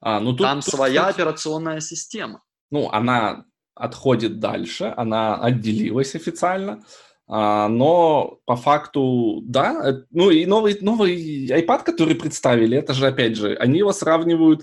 [0.00, 2.42] А, ну, тут, Там тут, своя кстати, операционная система.
[2.70, 3.44] Ну, она
[3.74, 6.84] отходит дальше, она отделилась официально,
[7.26, 13.06] а, но по факту, да, э, ну и новый, новый iPad, который представили, это же,
[13.06, 14.62] опять же, они его сравнивают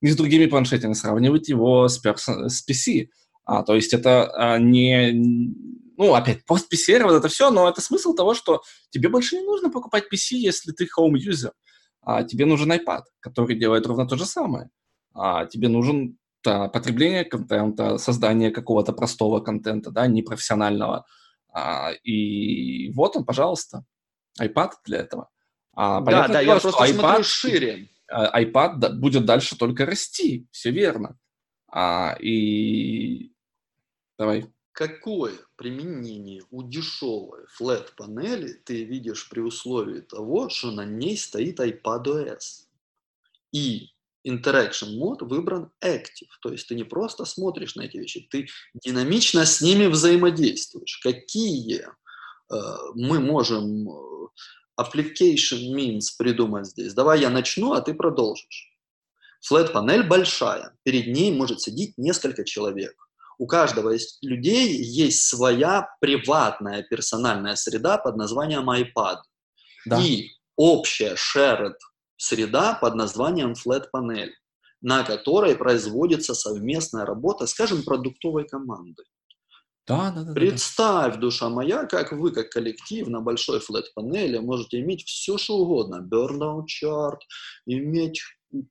[0.00, 3.08] не с другими планшетами, сравнивают его с, перс- с PC.
[3.50, 5.10] А, то есть это а, не,
[5.96, 9.70] ну, опять, пост-PC, вот это все, но это смысл того, что тебе больше не нужно
[9.70, 11.50] покупать PC, если ты home-юзер.
[12.00, 14.70] А, тебе нужен iPad, который делает ровно то же самое.
[15.14, 21.04] А, тебе нужен да, потребление контента, создание какого-то простого контента, да, непрофессионального.
[21.52, 23.84] А, и вот он, пожалуйста,
[24.40, 25.28] iPad для этого.
[25.74, 27.88] А, да, да, дело, я просто смотрю iPad, шире.
[28.08, 31.18] а, iPad будет дальше только расти, все верно.
[31.72, 33.32] А, и
[34.20, 34.46] давай.
[34.72, 42.66] Какое применение у дешевой флет-панели ты видишь при условии того, что на ней стоит iPadOS?
[43.52, 43.88] И
[44.26, 49.46] Interaction мод выбран Active, то есть ты не просто смотришь на эти вещи, ты динамично
[49.46, 51.00] с ними взаимодействуешь.
[51.02, 52.54] Какие э,
[52.94, 54.28] мы можем э,
[54.78, 56.92] application means придумать здесь?
[56.92, 58.70] Давай я начну, а ты продолжишь.
[59.40, 63.09] Флет-панель большая, перед ней может сидеть несколько человек.
[63.40, 69.16] У каждого из людей есть своя приватная персональная среда под названием iPad.
[69.86, 69.98] Да.
[69.98, 71.72] И общая shared
[72.18, 74.28] среда под названием Flat Panel,
[74.82, 79.04] на которой производится совместная работа, скажем, продуктовой команды.
[79.86, 80.34] Да, да, да, да, да.
[80.34, 86.06] Представь, душа моя, как вы, как коллектив на большой флет-панели можете иметь все, что угодно.
[86.06, 87.20] Burnout chart,
[87.64, 88.20] иметь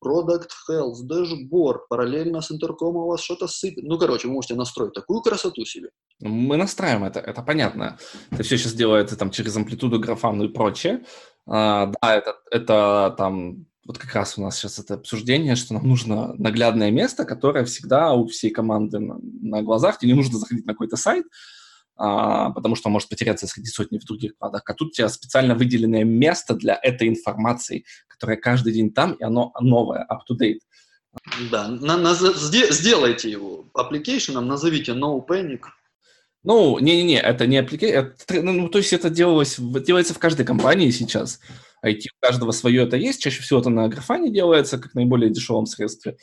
[0.03, 3.83] Product Health, дашборд, параллельно с интеркомом у вас что-то сыпет.
[3.83, 5.89] Ну, короче, вы можете настроить такую красоту себе.
[6.19, 7.97] Мы настраиваем это, это понятно.
[8.31, 11.03] Это все сейчас делается там через амплитуду графану и прочее.
[11.47, 15.87] А, да, это, это там вот как раз у нас сейчас это обсуждение, что нам
[15.87, 19.97] нужно наглядное место, которое всегда у всей команды на, на глазах.
[19.97, 21.25] Тебе не нужно заходить на какой-то сайт,
[21.99, 24.63] потому что он может потеряться среди сотни в других вкладах.
[24.65, 29.23] А тут у тебя специально выделенное место для этой информации, которая каждый день там, и
[29.23, 30.59] оно новое, up-to-date.
[31.51, 35.61] Да, на, на, сде- сделайте его application ом, назовите No Panic.
[36.43, 41.41] Ну, не-не-не, это не аппликация, ну, то есть это делалось, делается в каждой компании сейчас.
[41.85, 45.65] IT у каждого свое это есть, чаще всего это на графане делается, как наиболее дешевом
[45.65, 46.15] средстве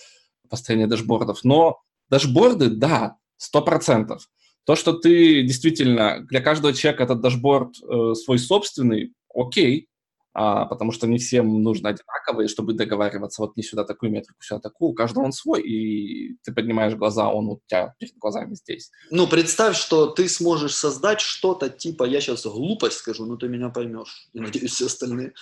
[0.49, 1.45] построения дашбордов.
[1.45, 4.27] Но дашборды, да, сто процентов.
[4.67, 9.89] То, что ты действительно для каждого человека этот дашборд э, свой собственный, окей,
[10.35, 14.61] а, потому что не всем нужно одинаковые, чтобы договариваться, вот не сюда такую метрику, сюда
[14.61, 18.91] такую, у каждого он свой, и ты поднимаешь глаза, он у тебя перед глазами здесь.
[19.11, 23.71] Ну, представь, что ты сможешь создать что-то типа, я сейчас глупость скажу, но ты меня
[23.71, 25.33] поймешь, и надеюсь, все остальные.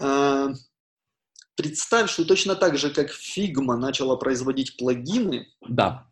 [0.00, 0.48] А,
[1.58, 6.07] Представь, что точно так же, как Figma начала производить плагины, Да,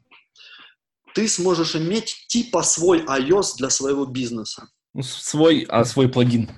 [1.17, 6.49] ты сможешь иметь типа свой iOS для своего бизнеса, Ну, свой, а, свой плагин.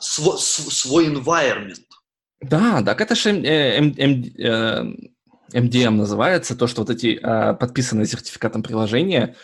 [0.00, 1.84] сво- с- свой environment.
[2.40, 4.84] Да, так это же э, М- М- э,
[5.52, 9.34] MDM называется, то, что вот эти э, подписанные сертификатом приложения,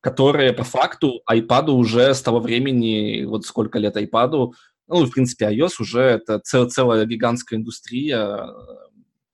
[0.00, 4.52] которые по факту iPad уже с того времени, вот сколько лет iPad,
[4.88, 8.46] ну, в принципе, iOS уже это цел- целая гигантская индустрия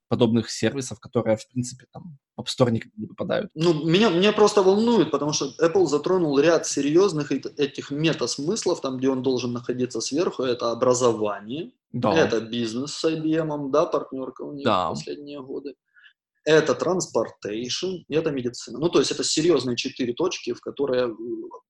[0.07, 3.51] подобных сервисов, которые, в принципе, там App Store никак не попадают.
[3.55, 8.97] Ну, меня, меня просто волнует, потому что Apple затронул ряд серьезных эт- этих мета-смыслов, там,
[8.97, 14.53] где он должен находиться сверху, это образование, Да, это бизнес с IBM, да, партнерка у
[14.53, 14.87] них Да.
[14.87, 15.75] в последние годы,
[16.45, 18.79] это transportation, и это медицина.
[18.79, 21.07] Ну, то есть это серьезные четыре точки, в которые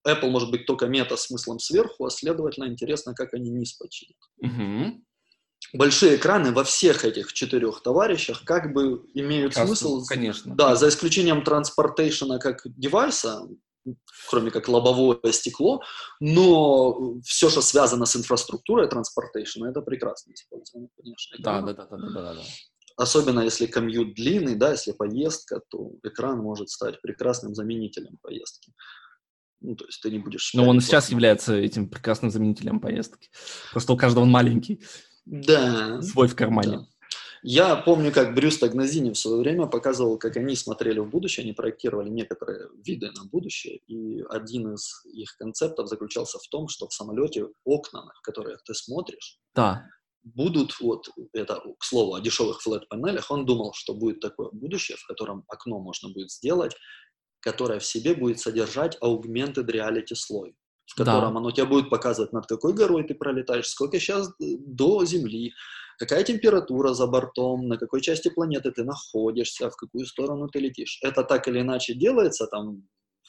[0.05, 4.17] э, Apple может быть только мета-смыслом сверху, а следовательно, интересно, как они низ починят.
[4.41, 5.03] Мгм.
[5.73, 10.55] Большие экраны во всех этих четырех товарищах как бы имеют Прекрасно, смысл конечно.
[10.55, 13.47] да, за исключением транспортейшена как девайса,
[14.29, 15.81] кроме как лобовое стекло,
[16.19, 21.37] но все, что связано с инфраструктурой transportation, это прекрасно использование, конечно.
[21.39, 22.41] Да, да, да, да, да, да, да.
[22.97, 28.73] Особенно если комьют длинный, да, если поездка, то экран может стать прекрасным заменителем поездки.
[29.61, 30.53] Ну, то есть ты не будешь...
[30.53, 33.29] Но он сейчас является этим прекрасным заменителем поездки.
[33.71, 34.81] Просто у каждого он маленький.
[35.29, 36.01] Да.
[36.01, 36.77] Свой в кармане.
[36.77, 36.87] Да.
[37.41, 41.53] Я помню, как Брюс Тагназини в свое время показывал, как они смотрели в будущее, они
[41.53, 46.93] проектировали некоторые виды на будущее, и один из их концептов заключался в том, что в
[46.93, 49.85] самолете окна, на которые ты смотришь, да.
[50.23, 55.07] будут, вот это, к слову, о дешевых флет-панелях, он думал, что будет такое будущее, в
[55.07, 56.75] котором окно можно будет сделать,
[57.39, 60.57] которое в себе будет содержать augmented reality слой
[60.89, 61.39] в котором да.
[61.39, 65.53] оно тебя будет показывать, над какой горой ты пролетаешь, сколько сейчас до Земли,
[65.99, 70.99] какая температура за бортом, на какой части планеты ты находишься, в какую сторону ты летишь.
[71.03, 72.83] Это так или иначе делается там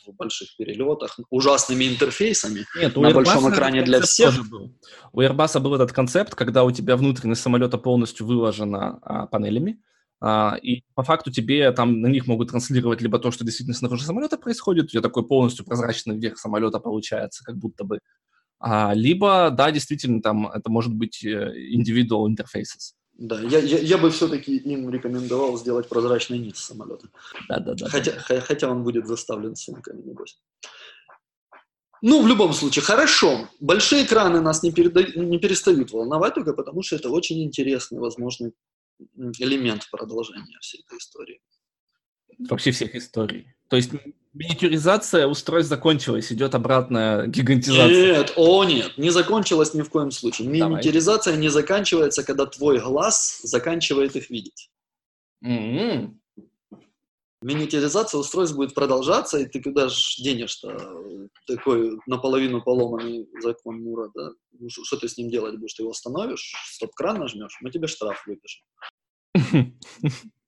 [0.07, 4.49] в больших перелетах, ужасными интерфейсами Нет, на большом экране для всех.
[4.49, 4.73] Был.
[5.12, 9.83] У Airbus был этот концепт, когда у тебя внутренность самолета полностью выложена а, панелями,
[10.20, 14.04] а, и по факту тебе там на них могут транслировать либо то, что действительно снаружи
[14.04, 18.00] самолета происходит, у тебя такой полностью прозрачный верх самолета получается, как будто бы,
[18.59, 22.92] а, либо, да, действительно, там это может быть э, individual interfaces.
[23.14, 27.09] Да, я, я, я бы все-таки им рекомендовал сделать прозрачный низ самолета.
[27.48, 27.88] Да, да, да.
[27.88, 28.40] Хотя, да.
[28.40, 30.38] хотя он будет заставлен сумками, небось.
[32.02, 33.48] Ну, в любом случае, хорошо.
[33.61, 35.02] Большие экраны нас не, переда...
[35.02, 38.52] не перестают волновать только потому, что это очень интересный, возможный
[39.39, 41.41] элемент продолжения всей этой истории.
[42.49, 43.55] Вообще всех историй.
[43.69, 43.91] То есть
[44.33, 48.19] миниатюризация устройств закончилась, идет обратная гигантизация.
[48.19, 50.49] Нет, о нет, не закончилась ни в коем случае.
[50.49, 51.43] Миниатюризация Давай.
[51.43, 54.71] не заканчивается, когда твой глаз заканчивает их видеть.
[55.45, 56.15] Mm-hmm.
[57.43, 60.77] Миниатюризация устройств будет продолжаться, и ты куда же денешь-то?
[61.47, 64.31] Такой наполовину поломанный закон Мура, да?
[64.61, 65.73] Ну, что ты с ним делать будешь?
[65.75, 68.62] Ты его остановишь, стоп-кран нажмешь, мы тебе штраф выпишем.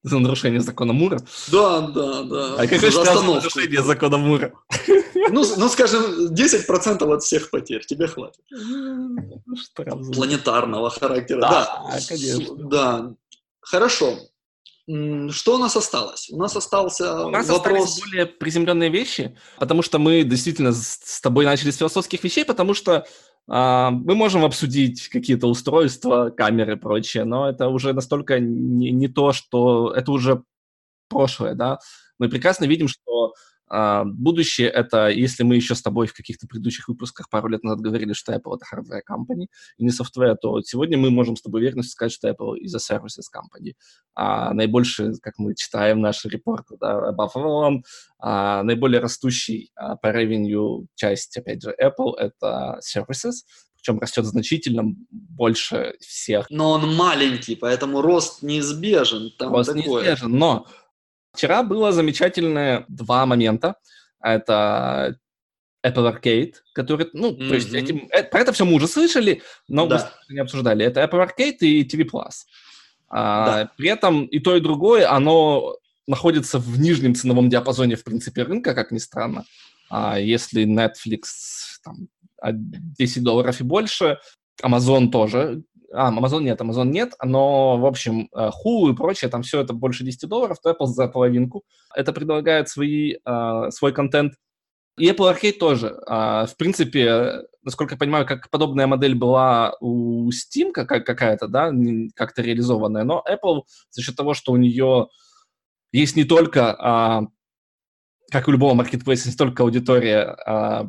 [0.05, 1.21] За нарушение закона Мура?
[1.53, 2.55] Да, да, да.
[2.57, 4.53] А какой штраф за нарушение закона Мура?
[5.31, 8.41] Ну, ну, скажем, 10% от всех потерь тебе хватит.
[9.57, 10.13] Штраф за...
[10.13, 11.41] Планетарного характера.
[11.41, 12.55] Да, да, конечно.
[12.57, 13.15] Да.
[13.61, 14.19] Хорошо.
[15.31, 16.29] Что у нас осталось?
[16.31, 17.85] У нас остался у нас вопрос...
[17.85, 22.75] остались более приземленные вещи, потому что мы действительно с тобой начали с философских вещей, потому
[22.75, 23.07] что
[23.49, 29.33] мы можем обсудить какие-то устройства, камеры и прочее, но это уже настолько не, не то,
[29.33, 30.45] что это уже
[31.09, 31.79] прошлое, да.
[32.19, 33.33] Мы прекрасно видим, что а,
[34.05, 38.13] будущее— это, если мы еще с тобой в каких-то предыдущих выпусках пару лет назад говорили,
[38.13, 39.47] что Apple— это hardware company
[39.79, 42.79] и не software, то сегодня мы можем с тобой уверенностью сказать, что Apple is a
[42.79, 43.73] services company.
[44.15, 47.81] А наибольший, как мы читаем наши репорты, да, above all,
[48.19, 53.45] а, наиболее растущий а, по revenue часть, опять же, Apple— это services,
[53.83, 56.47] причем растет значительно больше всех.
[56.51, 59.33] Но он маленький, поэтому рост неизбежен.
[59.39, 60.05] Там рост такое.
[60.05, 60.67] неизбежен, но
[61.35, 63.77] Вчера было замечательные два момента.
[64.21, 65.19] Это
[65.85, 67.49] Apple Arcade, который, ну, mm-hmm.
[67.49, 70.13] то есть этим, э, про это все мы уже слышали, но да.
[70.29, 70.85] мы не обсуждали.
[70.85, 72.45] Это Apple Arcade и TV Plus.
[73.09, 73.71] А, да.
[73.77, 78.75] При этом и то, и другое, оно находится в нижнем ценовом диапазоне, в принципе, рынка,
[78.75, 79.45] как ни странно.
[79.91, 81.25] А если Netflix
[81.85, 82.09] там,
[82.53, 84.19] 10 долларов и больше,
[84.63, 89.43] Amazon тоже а, Amazon нет, Amazon нет, но, в общем, э, Hulu и прочее, там
[89.43, 91.65] все это больше 10 долларов, то Apple за половинку.
[91.95, 94.35] Это предлагает свои, uh, свой контент.
[94.99, 95.99] И Apple Arcade тоже.
[96.09, 101.71] Uh, в принципе, насколько я понимаю, как подобная модель была у Steam как, какая-то, да,
[102.15, 105.09] как-то реализованная, но Apple за счет того, что у нее
[105.93, 107.27] есть не только, uh,
[108.31, 110.87] как у любого маркетплейса, не только аудитория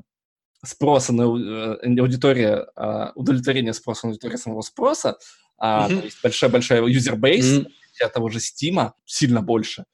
[0.63, 5.17] спроса на э, аудитория, а, удовлетворение спроса на аудиторию самого спроса,
[5.61, 5.99] mm-hmm.
[5.99, 7.65] то есть большая-большая base
[7.99, 8.09] mm-hmm.
[8.13, 9.85] того же Steam сильно больше,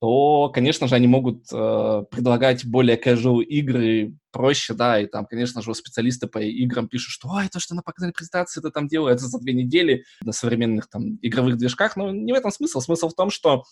[0.00, 5.62] то, конечно же, они могут э, предлагать более casual игры проще, да, и там, конечно
[5.62, 9.26] же, специалисты по играм пишут, что «Ой, то, что на показали презентации, это там делается
[9.26, 12.80] за две недели на современных там игровых движках», но не в этом смысл.
[12.80, 13.64] Смысл в том, что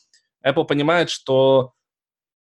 [0.46, 1.72] Apple понимает, что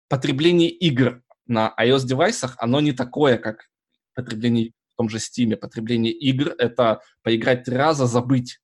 [0.09, 3.65] потребление игр на iOS-девайсах, оно не такое, как
[4.13, 8.59] потребление в том же Steam, потребление игр— это поиграть три раза, забыть.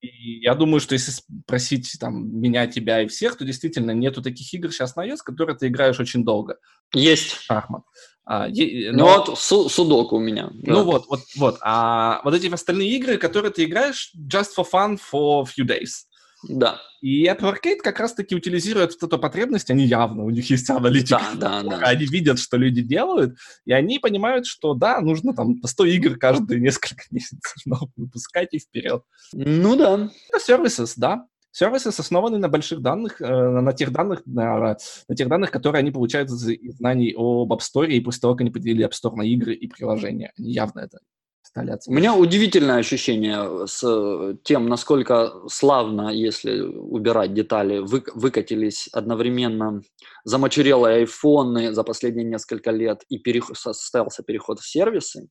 [0.00, 4.52] И я думаю, что если спросить там, меня, тебя и всех, то действительно нету таких
[4.52, 6.58] игр сейчас на iOS, которые ты играешь очень долго.
[6.92, 7.40] Есть.
[7.40, 7.82] Шахмат.
[8.26, 9.04] А, е, ну но...
[9.04, 10.50] Ну вот су судоку у меня.
[10.52, 10.82] Ну да.
[10.82, 11.58] вот, вот, вот.
[11.62, 16.04] А вот эти остальные игры, которые ты играешь just for fun for a few days.
[16.48, 16.80] Да.
[17.00, 21.20] И Apple Arcade как раз-таки утилизирует эту потребность, они явно, у них есть аналитика.
[21.34, 21.86] Да, да, да.
[21.86, 23.36] Они видят, что люди делают,
[23.66, 27.54] и они понимают, что да, нужно там по 100 игр каждые несколько месяцев
[27.96, 29.02] выпускать и вперед.
[29.32, 30.10] Ну да.
[30.30, 31.26] Это сервисы, да.
[31.50, 34.76] Сервисы основаны на больших данных, э, на тех данных, на,
[35.08, 38.40] на тех данных, которые они получают из знаний об App Store, и после того, как
[38.40, 40.32] они поделили App Store на игры и приложения.
[40.36, 40.98] Они явно это
[41.44, 49.82] стали У меня удивительное ощущение с тем, насколько славно, если убирать детали, вы, выкатились одновременно
[50.24, 53.50] замочерелые айфоны за последние несколько лет и перех...
[53.54, 55.28] состоялся переход в сервисы.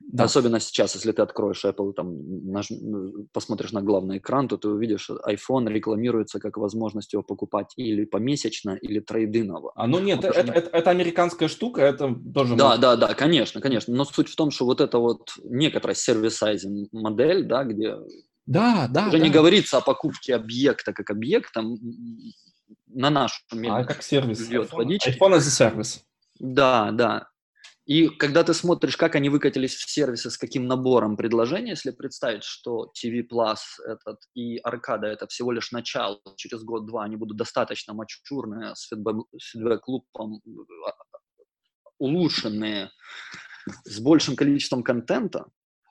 [0.00, 0.24] Да.
[0.24, 2.68] Особенно сейчас, если ты откроешь Apple, там, наж...
[3.32, 8.70] посмотришь на главный экран, то ты увидишь, iPhone рекламируется как возможность его покупать или помесячно,
[8.70, 9.72] или трейдиново.
[9.76, 12.56] А ну нет, это, это, это американская штука, это тоже...
[12.56, 12.80] Да, может...
[12.80, 13.94] да, да, конечно, конечно.
[13.94, 17.96] Но суть в том, что вот это вот некоторая сервисайзинг модель, да, где
[18.46, 19.24] да, да, уже да.
[19.24, 21.62] не говорится о покупке объекта как объекта
[22.88, 23.36] на нашу
[23.68, 24.50] А как сервис.
[24.50, 26.04] iPhone, iPhone as a сервис.
[26.40, 27.29] Да, да.
[27.90, 32.44] И когда ты смотришь, как они выкатились в сервисы, с каким набором предложений, если представить,
[32.44, 37.92] что TV Plus этот и Аркада это всего лишь начало, через год-два они будут достаточно
[37.92, 40.40] мачурные, с фидбэк-клубом
[40.86, 40.92] а,
[41.98, 42.90] улучшенные,
[43.84, 45.46] с большим количеством контента,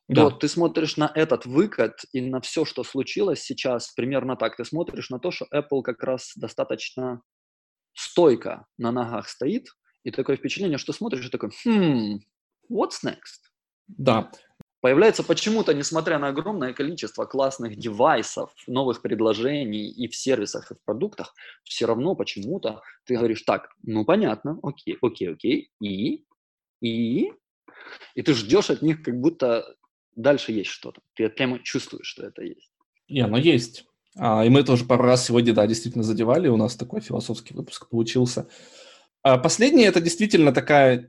[0.08, 0.30] да.
[0.30, 4.56] то ты смотришь на этот выкат и на все, что случилось сейчас, примерно так.
[4.56, 7.24] Ты смотришь на то, что Apple как раз достаточно
[7.94, 9.68] стойко на ногах стоит,
[10.04, 12.22] и такое впечатление, что смотришь и такой, хм,
[12.72, 13.50] what's next?
[13.88, 14.32] Да.
[14.82, 20.82] Появляется почему-то, несмотря на огромное количество классных девайсов, новых предложений и в сервисах, и в
[20.86, 26.24] продуктах, все равно почему-то ты говоришь, так, ну понятно, окей, окей, окей, и,
[26.82, 27.34] и,
[28.16, 29.76] и ты ждешь от них, как будто
[30.16, 31.02] дальше есть что-то.
[31.14, 32.72] Ты прямо чувствуешь, что это есть.
[33.10, 33.86] Не, оно есть.
[34.18, 37.90] А, и мы тоже пару раз сегодня, да, действительно задевали, у нас такой философский выпуск
[37.90, 38.48] получился.
[39.24, 41.06] А последнее это действительно такая...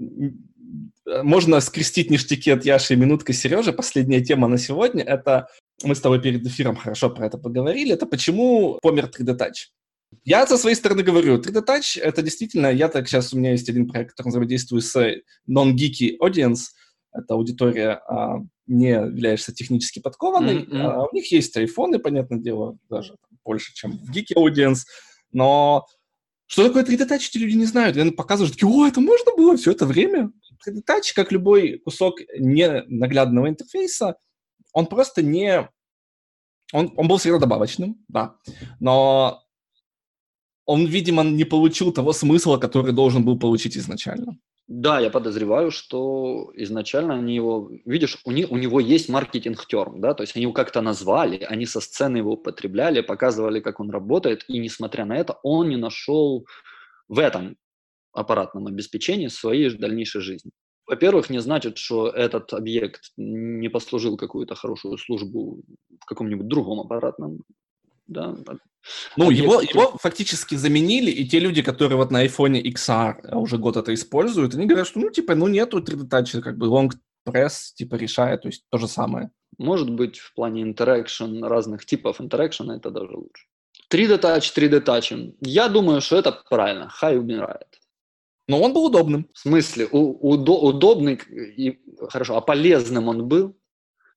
[1.22, 3.72] Можно скрестить ништяки от Яши и минутка Сережи.
[3.72, 5.48] Последняя тема на сегодня— это...
[5.82, 7.94] Мы с тобой перед эфиром хорошо про это поговорили.
[7.94, 9.70] Это почему помер 3D Touch.
[10.24, 12.68] Я со своей стороны говорю, 3D Touch— это действительно...
[12.68, 13.32] Я так сейчас...
[13.32, 14.96] У меня есть один проект, который взаимодействую с
[15.48, 16.70] non-geeky audience.
[17.12, 20.64] Это аудитория, а, не являешься технически подкованной.
[20.64, 20.80] Mm-hmm.
[20.80, 24.80] А, у них есть айфоны, понятное дело, даже больше, чем в geeky audience.
[25.32, 25.86] Но
[26.50, 27.96] что такое 3D Touch, эти люди не знают.
[27.96, 30.32] И они показывают, такие, о, это можно было все это время.
[30.66, 34.16] 3D Touch, как любой кусок ненаглядного интерфейса,
[34.72, 35.70] он просто не...
[36.72, 38.36] Он, он был всегда добавочным, да,
[38.80, 39.44] но
[40.64, 44.36] он, видимо, не получил того смысла, который должен был получить изначально.
[44.72, 50.14] Да, я подозреваю, что изначально они его, видишь, у, них, у него есть маркетинг-терм, да,
[50.14, 54.44] то есть они его как-то назвали, они со сцены его употребляли, показывали, как он работает,
[54.46, 56.46] и несмотря на это, он не нашел
[57.08, 57.56] в этом
[58.12, 60.52] аппаратном обеспечении своей дальнейшей жизни.
[60.86, 65.64] Во-первых, не значит, что этот объект не послужил какую-то хорошую службу
[66.00, 67.42] в каком-нибудь другом аппаратном
[68.10, 68.34] да,
[69.16, 73.76] ну, его, его фактически заменили, и те люди, которые вот на iPhone XR уже год
[73.76, 76.90] это используют, они говорят, что, ну, типа, ну, нету 3D Touch, как бы long
[77.28, 79.30] press, типа, решает, то есть то же самое.
[79.58, 83.44] Может быть, в плане interaction, разных типов interaction это даже лучше.
[83.92, 85.34] 3D Touch, 3D Touch.
[85.40, 86.88] Я думаю, что это правильно.
[86.88, 87.80] Хай умирает.
[88.48, 89.28] Но он был удобным.
[89.32, 93.56] В смысле, у, удо, удобный, и, хорошо, а полезным он был?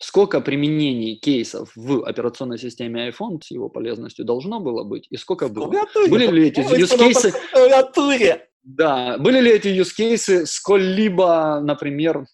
[0.03, 5.47] Сколько применений кейсов в операционной системе iPhone с его полезностью должно было быть и сколько
[5.47, 5.71] было.
[6.09, 7.33] Были ли эти use cases?
[8.63, 12.25] Да, были ли эти use cases сколь-либо, например,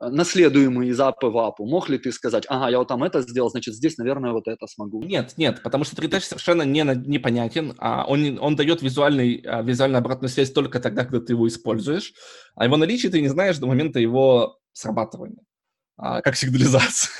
[0.00, 1.64] наследуемые из апы в апу?
[1.64, 4.66] Мог ли ты сказать, ага, я вот там это сделал, значит, здесь, наверное, вот это
[4.66, 5.02] смогу?
[5.02, 7.74] Нет, нет, потому что 3D совершенно не, непонятен.
[7.78, 12.14] А он, он дает визуальный, а, визуальную обратную связь только тогда, когда ты его используешь.
[12.56, 15.44] А его наличие ты не знаешь до момента его срабатывания
[16.00, 17.12] а, как сигнализация.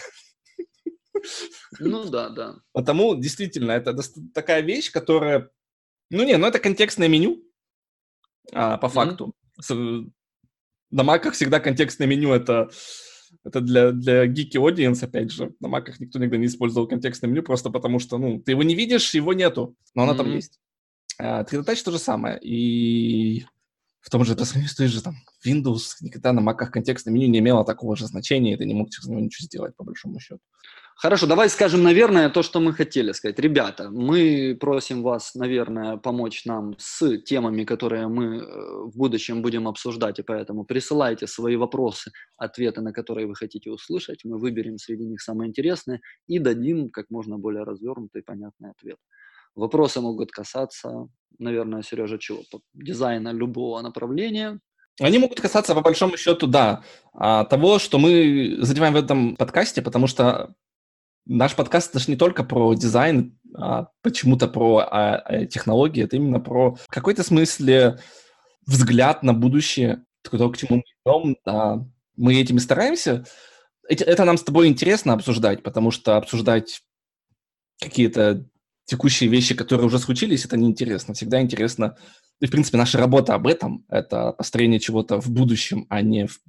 [1.78, 2.57] Ну да, да.
[2.72, 3.95] Потому действительно это
[4.35, 5.51] такая вещь, которая...
[6.11, 7.45] Ну не, ну это контекстное меню,
[8.53, 9.35] а, по факту.
[9.70, 10.11] Mm-hmm.
[10.91, 12.70] На маках всегда контекстное меню это,
[13.45, 15.55] это для, для geeky audience, опять же.
[15.61, 18.74] На маках никто никогда не использовал контекстное меню, просто потому что, ну, ты его не
[18.74, 20.16] видишь, его нету, но оно mm-hmm.
[20.16, 20.59] там есть.
[21.18, 22.41] А, 3D Touch то же самое.
[22.43, 23.45] И
[24.01, 27.64] в том же, с той же там Windows, никогда на маках контекстное меню не имело
[27.64, 30.40] такого же значения, и ты не мог через него ничего сделать, по большому счету.
[30.96, 33.38] Хорошо, давай скажем, наверное, то, что мы хотели сказать.
[33.38, 38.42] Ребята, мы просим вас, наверное, помочь нам с темами, которые мы э,
[38.84, 44.24] в будущем будем обсуждать, и поэтому присылайте свои вопросы, ответы, на которые вы хотите услышать.
[44.24, 48.98] Мы выберем среди них самые интересные и дадим как можно более развернутый и понятный ответ.
[49.55, 51.09] Вопросы могут касаться,
[51.41, 52.43] наверное, Сережа, чего?
[52.74, 54.61] Дизайна любого направления,
[55.01, 56.82] они могут касаться, по большому счету, да,
[57.14, 60.55] а, того, что мы задеваем в этом подкасте, потому что
[61.24, 66.16] наш подкаст это же не только про дизайн, а почему-то про а, а, технологии, это
[66.16, 67.99] именно про в какой-то смысле
[68.66, 71.36] взгляд на будущее, то, к чему мы идем.
[71.47, 71.78] А,
[72.16, 73.24] мы этим и стараемся.
[73.88, 76.82] Это нам с тобой интересно обсуждать, потому что обсуждать
[77.80, 78.45] какие-то
[78.91, 81.14] текущие вещи, которые уже случились, это неинтересно.
[81.14, 81.97] Всегда интересно.
[82.41, 86.41] И, в принципе, наша работа об этом— это построение чего-то в будущем, а не в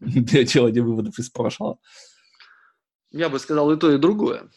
[0.00, 1.78] делание выводов из прошлого.
[3.12, 4.50] Я бы сказал и то, и другое.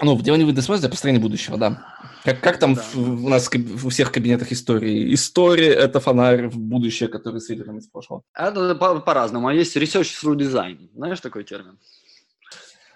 [0.00, 1.84] Ну, в делании вида связи для построения будущего, да.
[2.22, 2.84] Как, как там да.
[2.94, 5.12] в, у нас в, у всех кабинетах истории?
[5.14, 8.22] История– это фонарь в будущее, который светит нам из прошлого.
[8.34, 9.48] Это по- по-разному.
[9.48, 10.90] А есть research through design.
[10.94, 11.78] Знаешь такой термин?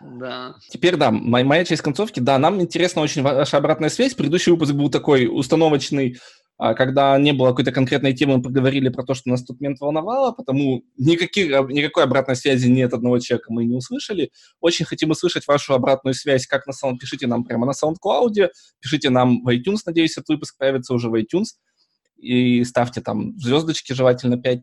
[0.00, 0.54] Да.
[0.70, 2.20] Теперь, да, моя, моя часть концовки.
[2.20, 4.14] Да, нам интересна очень ваша обратная связь.
[4.14, 6.18] Предыдущий выпуск был такой установочный,
[6.56, 9.80] а когда не было какой-то конкретной темы, мы поговорили про то, что нас тут момент
[9.80, 14.30] волновало, потому никаких, а, никакой обратной связи ни от одного человека мы не услышали.
[14.60, 19.10] Очень хотим услышать вашу обратную связь, как на самом пишите нам прямо на SoundCloud, пишите
[19.10, 21.56] нам в iTunes, надеюсь, этот выпуск появится уже в iTunes,
[22.18, 24.60] и ставьте там звездочки, желательно 5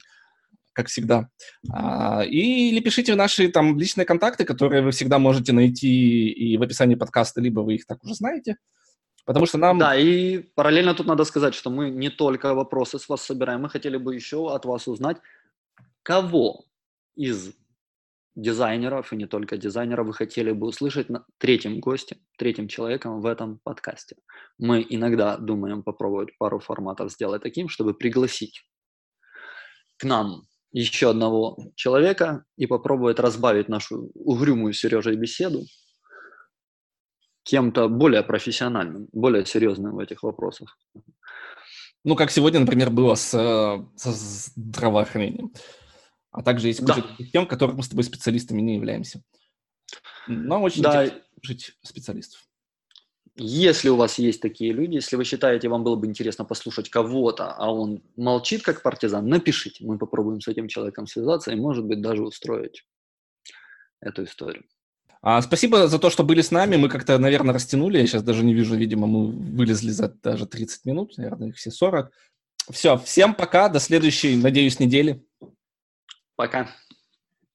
[0.77, 1.27] как всегда.
[1.73, 6.93] А, или пишите наши там личные контакты, которые вы всегда можете найти и в описании
[6.93, 8.57] подкаста, либо вы их так уже знаете.
[9.25, 9.79] Потому что нам...
[9.79, 13.69] Да, и параллельно тут надо сказать, что мы не только вопросы с вас собираем, мы
[13.69, 15.17] хотели бы еще от вас узнать,
[16.03, 16.65] кого
[17.15, 17.53] из
[18.35, 23.25] дизайнеров, и не только дизайнеров, вы хотели бы услышать на третьим гостем, третьим человеком в
[23.25, 24.15] этом подкасте.
[24.59, 28.63] Мы иногда думаем попробовать пару форматов сделать таким, чтобы пригласить
[29.97, 35.63] к нам еще одного человека и попробовать разбавить нашу угрюмую Сережей беседу
[37.43, 40.77] кем-то более профессиональным, более серьезным в этих вопросах.
[42.03, 45.53] Ну, как сегодня, например, было с, э, со здравоохранением.
[46.31, 47.25] А также есть куча да.
[47.31, 49.23] тем, которых мы с тобой специалистами не являемся.
[50.27, 51.05] Но очень да.
[51.05, 52.46] интересно жить специалистов.
[53.39, 57.51] Если у вас есть такие люди, если вы считаете, вам было бы интересно послушать кого-то,
[57.51, 59.85] а он молчит как партизан, напишите.
[59.85, 62.83] Мы попробуем с этим человеком связаться и, может быть, даже устроить
[64.01, 64.63] эту историю.
[65.21, 66.77] А, спасибо за то, что были с нами.
[66.77, 67.99] Мы как-то, наверное, растянули.
[67.99, 72.11] Я сейчас даже не вижу, видимо, мы вылезли за даже 30 минут, наверное, все 40.
[72.71, 75.23] Все, всем пока, до следующей, надеюсь, недели.
[76.35, 76.69] Пока.